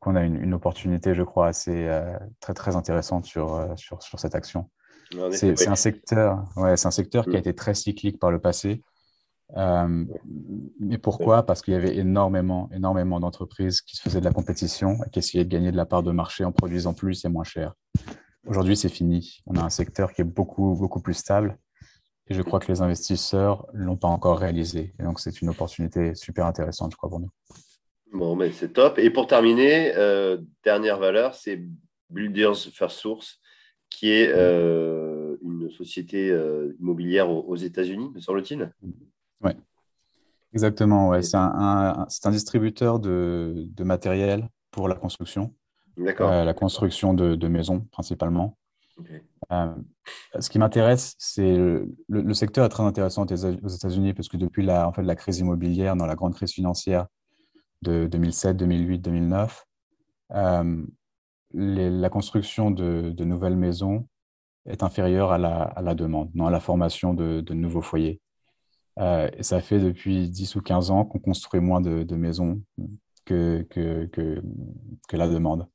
qu'on 0.00 0.16
a 0.16 0.22
une, 0.22 0.54
opportunité, 0.54 1.14
je 1.14 1.22
crois, 1.22 1.48
assez 1.48 1.86
euh, 1.86 2.18
très, 2.40 2.54
très 2.54 2.74
intéressante 2.74 3.24
sur, 3.24 3.54
euh, 3.54 3.76
sur, 3.76 4.02
sur 4.02 4.18
cette 4.18 4.34
action. 4.34 4.68
C'est 5.32 5.68
un 5.68 5.76
secteur, 5.76 6.44
ouais, 6.56 6.76
c'est 6.76 6.86
un 6.86 6.92
secteur 6.92 7.24
qui 7.24 7.30
a 7.30 7.34
mm. 7.34 7.40
été 7.40 7.54
très 7.54 7.74
cyclique 7.74 8.18
par 8.18 8.30
le 8.30 8.38
passé. 8.38 8.82
Euh, 9.56 10.04
mais 10.78 10.98
pourquoi? 10.98 11.44
Parce 11.44 11.62
qu'il 11.62 11.74
y 11.74 11.76
avait 11.76 11.96
énormément, 11.96 12.70
énormément 12.72 13.18
d'entreprises 13.18 13.80
qui 13.80 13.96
se 13.96 14.02
faisaient 14.02 14.20
de 14.20 14.24
la 14.24 14.32
compétition 14.32 14.98
et 15.04 15.10
qui 15.10 15.18
essayaient 15.18 15.44
de 15.44 15.50
gagner 15.50 15.72
de 15.72 15.76
la 15.76 15.86
part 15.86 16.02
de 16.02 16.12
marché 16.12 16.44
en 16.44 16.52
produisant 16.52 16.94
plus 16.94 17.24
et 17.24 17.28
moins 17.28 17.44
cher. 17.44 17.74
Aujourd'hui, 18.46 18.76
c'est 18.76 18.88
fini. 18.88 19.40
On 19.46 19.56
a 19.56 19.62
un 19.62 19.70
secteur 19.70 20.12
qui 20.12 20.22
est 20.22 20.24
beaucoup, 20.24 20.76
beaucoup 20.78 21.00
plus 21.00 21.14
stable. 21.14 21.58
Et 22.28 22.34
je 22.34 22.42
crois 22.42 22.60
que 22.60 22.70
les 22.70 22.80
investisseurs 22.80 23.66
ne 23.74 23.84
l'ont 23.84 23.96
pas 23.96 24.08
encore 24.08 24.38
réalisé. 24.38 24.94
Et 25.00 25.02
donc, 25.02 25.18
c'est 25.18 25.42
une 25.42 25.48
opportunité 25.48 26.14
super 26.14 26.46
intéressante, 26.46 26.92
je 26.92 26.96
crois, 26.96 27.10
pour 27.10 27.18
nous. 27.18 27.30
Bon, 28.12 28.36
mais 28.36 28.52
c'est 28.52 28.72
top. 28.72 28.98
Et 28.98 29.10
pour 29.10 29.26
terminer, 29.26 29.92
euh, 29.96 30.38
dernière 30.64 30.98
valeur, 30.98 31.34
c'est 31.34 31.60
Builders 32.08 32.56
First 32.72 32.98
Source 32.98 33.40
qui 33.90 34.10
est 34.10 34.32
euh, 34.32 35.36
une 35.42 35.68
société 35.70 36.30
euh, 36.30 36.74
immobilière 36.80 37.28
aux, 37.28 37.56
États-Unis, 37.56 38.10
me 38.14 38.20
semble-t-il. 38.20 38.72
Oui, 39.42 39.52
exactement. 40.54 41.08
Ouais. 41.08 41.22
C'est 41.22 41.36
un, 41.36 42.06
un, 42.24 42.30
distributeur 42.30 43.00
de, 43.00 43.66
de, 43.74 43.84
matériel 43.84 44.48
pour 44.70 44.88
la 44.88 44.94
construction. 44.94 45.52
D'accord. 45.96 46.30
Euh, 46.30 46.44
la 46.44 46.54
construction 46.54 47.12
de, 47.12 47.34
de, 47.34 47.48
maisons, 47.48 47.80
principalement. 47.90 48.56
ce 50.38 50.48
qui 50.48 50.58
m'intéresse, 50.58 51.16
c'est 51.18 51.56
le, 51.56 51.92
le, 52.08 52.34
secteur 52.34 52.64
est 52.64 52.70
très 52.70 52.84
intéressant 52.84 53.26
aux 53.26 53.68
États-Unis 53.68 54.14
parce 54.14 54.28
que 54.28 54.36
depuis 54.36 54.64
la, 54.64 54.86
en 54.86 54.92
fait, 54.92 55.02
la 55.02 55.16
crise 55.16 55.40
immobilière, 55.40 55.96
dans 55.96 56.06
la 56.06 56.14
grande 56.14 56.34
crise 56.34 56.52
financière 56.52 57.06
de 57.82 58.06
2007, 58.06 58.56
2008, 58.56 58.98
2009, 58.98 59.66
la 61.52 62.10
construction 62.10 62.70
de, 62.70 63.24
nouvelles 63.24 63.56
maisons 63.56 64.06
est 64.66 64.82
inférieure 64.82 65.32
à 65.32 65.38
la, 65.38 65.94
demande, 65.94 66.30
non 66.34 66.46
à 66.46 66.50
la 66.50 66.60
formation 66.60 67.14
de, 67.14 67.54
nouveaux 67.54 67.82
foyers. 67.82 68.20
Euh, 68.98 69.30
ça 69.40 69.60
fait 69.60 69.78
depuis 69.78 70.28
10 70.28 70.56
ou 70.56 70.60
15 70.60 70.90
ans 70.90 71.04
qu'on 71.04 71.18
construit 71.18 71.60
moins 71.60 71.80
de, 71.80 72.16
maisons 72.16 72.62
que, 73.24 73.66
la 75.12 75.28
demande. 75.28 75.68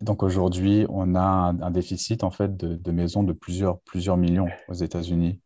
Donc 0.00 0.22
aujourd'hui, 0.22 0.86
on 0.88 1.14
a 1.14 1.20
un, 1.20 1.70
déficit 1.70 2.24
en 2.24 2.30
fait 2.30 2.56
de, 2.56 2.90
maisons 2.90 3.22
de 3.22 3.32
plusieurs, 3.32 3.80
millions 4.16 4.48
aux 4.68 4.74
États-Unis. 4.74 5.40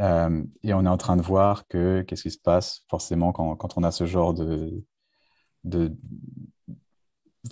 Euh, 0.00 0.42
et 0.64 0.74
on 0.74 0.84
est 0.84 0.88
en 0.88 0.96
train 0.96 1.16
de 1.16 1.22
voir 1.22 1.68
que 1.68 2.02
qu'est-ce 2.02 2.22
qui 2.24 2.30
se 2.30 2.38
passe 2.38 2.82
forcément 2.88 3.32
quand, 3.32 3.78
on 3.78 3.82
a 3.84 3.90
ce 3.90 4.06
genre 4.06 4.34
de, 4.34 4.82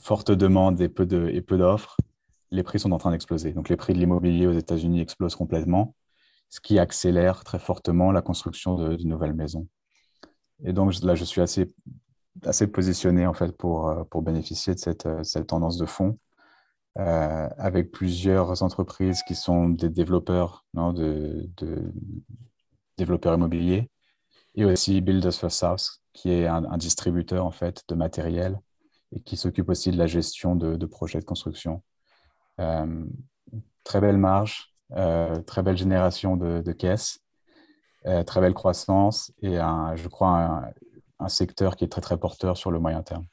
forte 0.01 0.31
demande 0.31 0.81
et 0.81 0.89
peu 0.89 1.07
d'offres, 1.07 1.97
les 2.51 2.63
prix 2.63 2.79
sont 2.79 2.93
en 2.93 2.99
train 2.99 3.11
d'exploser. 3.11 3.53
Donc 3.53 3.69
les 3.69 3.77
prix 3.77 3.95
de 3.95 3.99
l'immobilier 3.99 4.47
aux 4.47 4.53
États-Unis 4.53 5.01
explosent 5.01 5.37
complètement, 5.37 5.95
ce 6.51 6.61
qui 6.61 6.79
accélère 6.79 7.45
très 7.45 7.59
fortement 7.59 8.13
la 8.13 8.23
construction 8.23 8.77
de, 8.77 8.97
nouvelles 9.05 9.35
maisons. 9.35 9.67
Et 10.65 10.73
donc 10.73 10.93
là, 11.03 11.15
je 11.15 11.25
suis 11.25 11.41
assez, 11.41 11.75
assez 12.45 12.67
positionné 12.67 13.27
en 13.27 13.33
fait 13.33 13.57
pour, 13.57 13.89
euh, 13.89 14.05
pour 14.05 14.23
bénéficier 14.23 14.75
de 14.75 14.79
cette, 14.79 15.07
euh, 15.07 15.23
cette 15.25 15.49
tendance 15.49 15.79
de 15.79 15.87
fond. 15.87 16.19
Euh, 16.99 17.49
avec 17.57 17.91
plusieurs 17.91 18.63
entreprises 18.63 19.23
qui 19.27 19.35
sont 19.35 19.71
des 19.71 19.89
développeurs, 19.89 20.67
non, 20.75 20.93
de, 20.93 21.49
développeurs 22.99 23.35
immobiliers, 23.35 23.89
et 24.55 24.67
aussi 24.67 25.01
Builders 25.01 25.33
First 25.33 25.65
House, 25.65 26.03
qui 26.13 26.31
est 26.31 26.47
un, 26.47 26.65
un 26.65 26.77
distributeur 26.77 27.47
en 27.47 27.51
fait 27.51 27.83
de 27.89 27.95
matériel 27.95 28.61
et 29.15 29.21
qui 29.21 29.37
s'occupe 29.37 29.69
aussi 29.69 29.91
de 29.91 29.99
la 29.99 30.07
gestion 30.07 30.57
de, 30.57 30.87
projets 30.87 31.21
de 31.21 31.25
construction. 31.25 31.83
Euh, 32.61 33.05
très 33.85 34.01
belle 34.01 34.17
marge, 34.17 34.73
euh, 34.93 35.41
très 35.43 35.63
belle 35.63 35.77
génération 35.77 36.37
de, 36.37 36.73
caisses, 36.73 37.21
euh, 38.07 38.23
très 38.23 38.41
belle 38.41 38.55
croissance 38.55 39.33
et 39.43 39.59
un, 39.59 39.95
je 39.97 40.09
crois 40.09 40.63
un, 41.19 41.29
secteur 41.29 41.77
qui 41.77 41.85
est 41.85 41.89
très 41.89 42.01
très 42.01 42.19
porteur 42.19 42.57
sur 42.57 42.71
le 42.71 42.81
moyen 42.81 43.03
terme. 43.03 43.25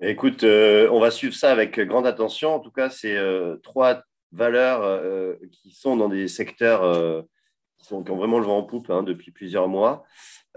Écoute, 0.00 0.42
on 0.44 1.00
va 1.00 1.10
suivre 1.10 1.34
ça 1.34 1.50
avec 1.50 1.78
grande 1.80 2.06
attention. 2.06 2.54
En 2.54 2.60
tout 2.60 2.70
cas, 2.70 2.90
c'est 2.90 3.18
trois 3.62 4.02
valeurs 4.32 5.38
qui 5.52 5.72
sont 5.72 5.96
dans 5.96 6.08
des 6.08 6.28
secteurs 6.28 7.24
qui, 7.78 7.86
sont, 7.86 8.02
qui, 8.02 8.10
ont 8.10 8.16
vraiment 8.16 8.38
le 8.38 8.46
vent 8.46 8.58
en 8.58 8.62
poupe 8.62 8.90
hein, 8.90 9.02
depuis 9.02 9.30
plusieurs 9.30 9.68
mois. 9.68 10.04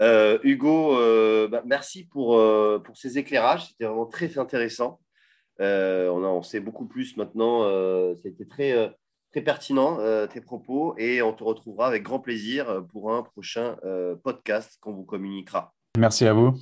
Euh, 0.00 0.38
Hugo, 0.42 0.96
euh, 0.96 1.48
bah, 1.48 1.62
merci 1.66 2.04
pour, 2.04 2.36
euh, 2.36 2.78
pour 2.78 2.96
ces 2.96 3.18
éclairages. 3.18 3.68
C'était 3.68 3.84
vraiment 3.84 4.06
très 4.06 4.38
intéressant. 4.38 5.00
on, 5.58 6.24
en 6.24 6.42
sait 6.42 6.60
beaucoup 6.60 6.86
plus 6.86 7.16
maintenant. 7.16 7.64
C'était 8.22 8.46
très, 8.46 8.94
très 9.30 9.42
pertinent, 9.42 9.98
tes 10.28 10.40
propos. 10.40 10.94
Et 10.98 11.22
on 11.22 11.32
te 11.32 11.44
retrouvera 11.44 11.86
avec 11.86 12.02
grand 12.02 12.20
plaisir 12.20 12.84
pour 12.90 13.12
un 13.12 13.22
prochain 13.22 13.76
podcast 14.22 14.78
qu'on 14.80 14.92
vous 14.92 15.04
communiquera. 15.04 15.74
Merci 15.98 16.26
à 16.26 16.32
vous. 16.32 16.54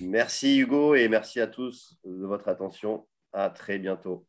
Merci 0.00 0.58
Hugo 0.58 0.94
et 0.94 1.08
merci 1.08 1.40
à 1.40 1.46
tous 1.46 1.96
de 2.04 2.26
votre 2.26 2.48
attention. 2.48 3.06
À 3.32 3.48
très 3.50 3.78
bientôt. 3.78 4.26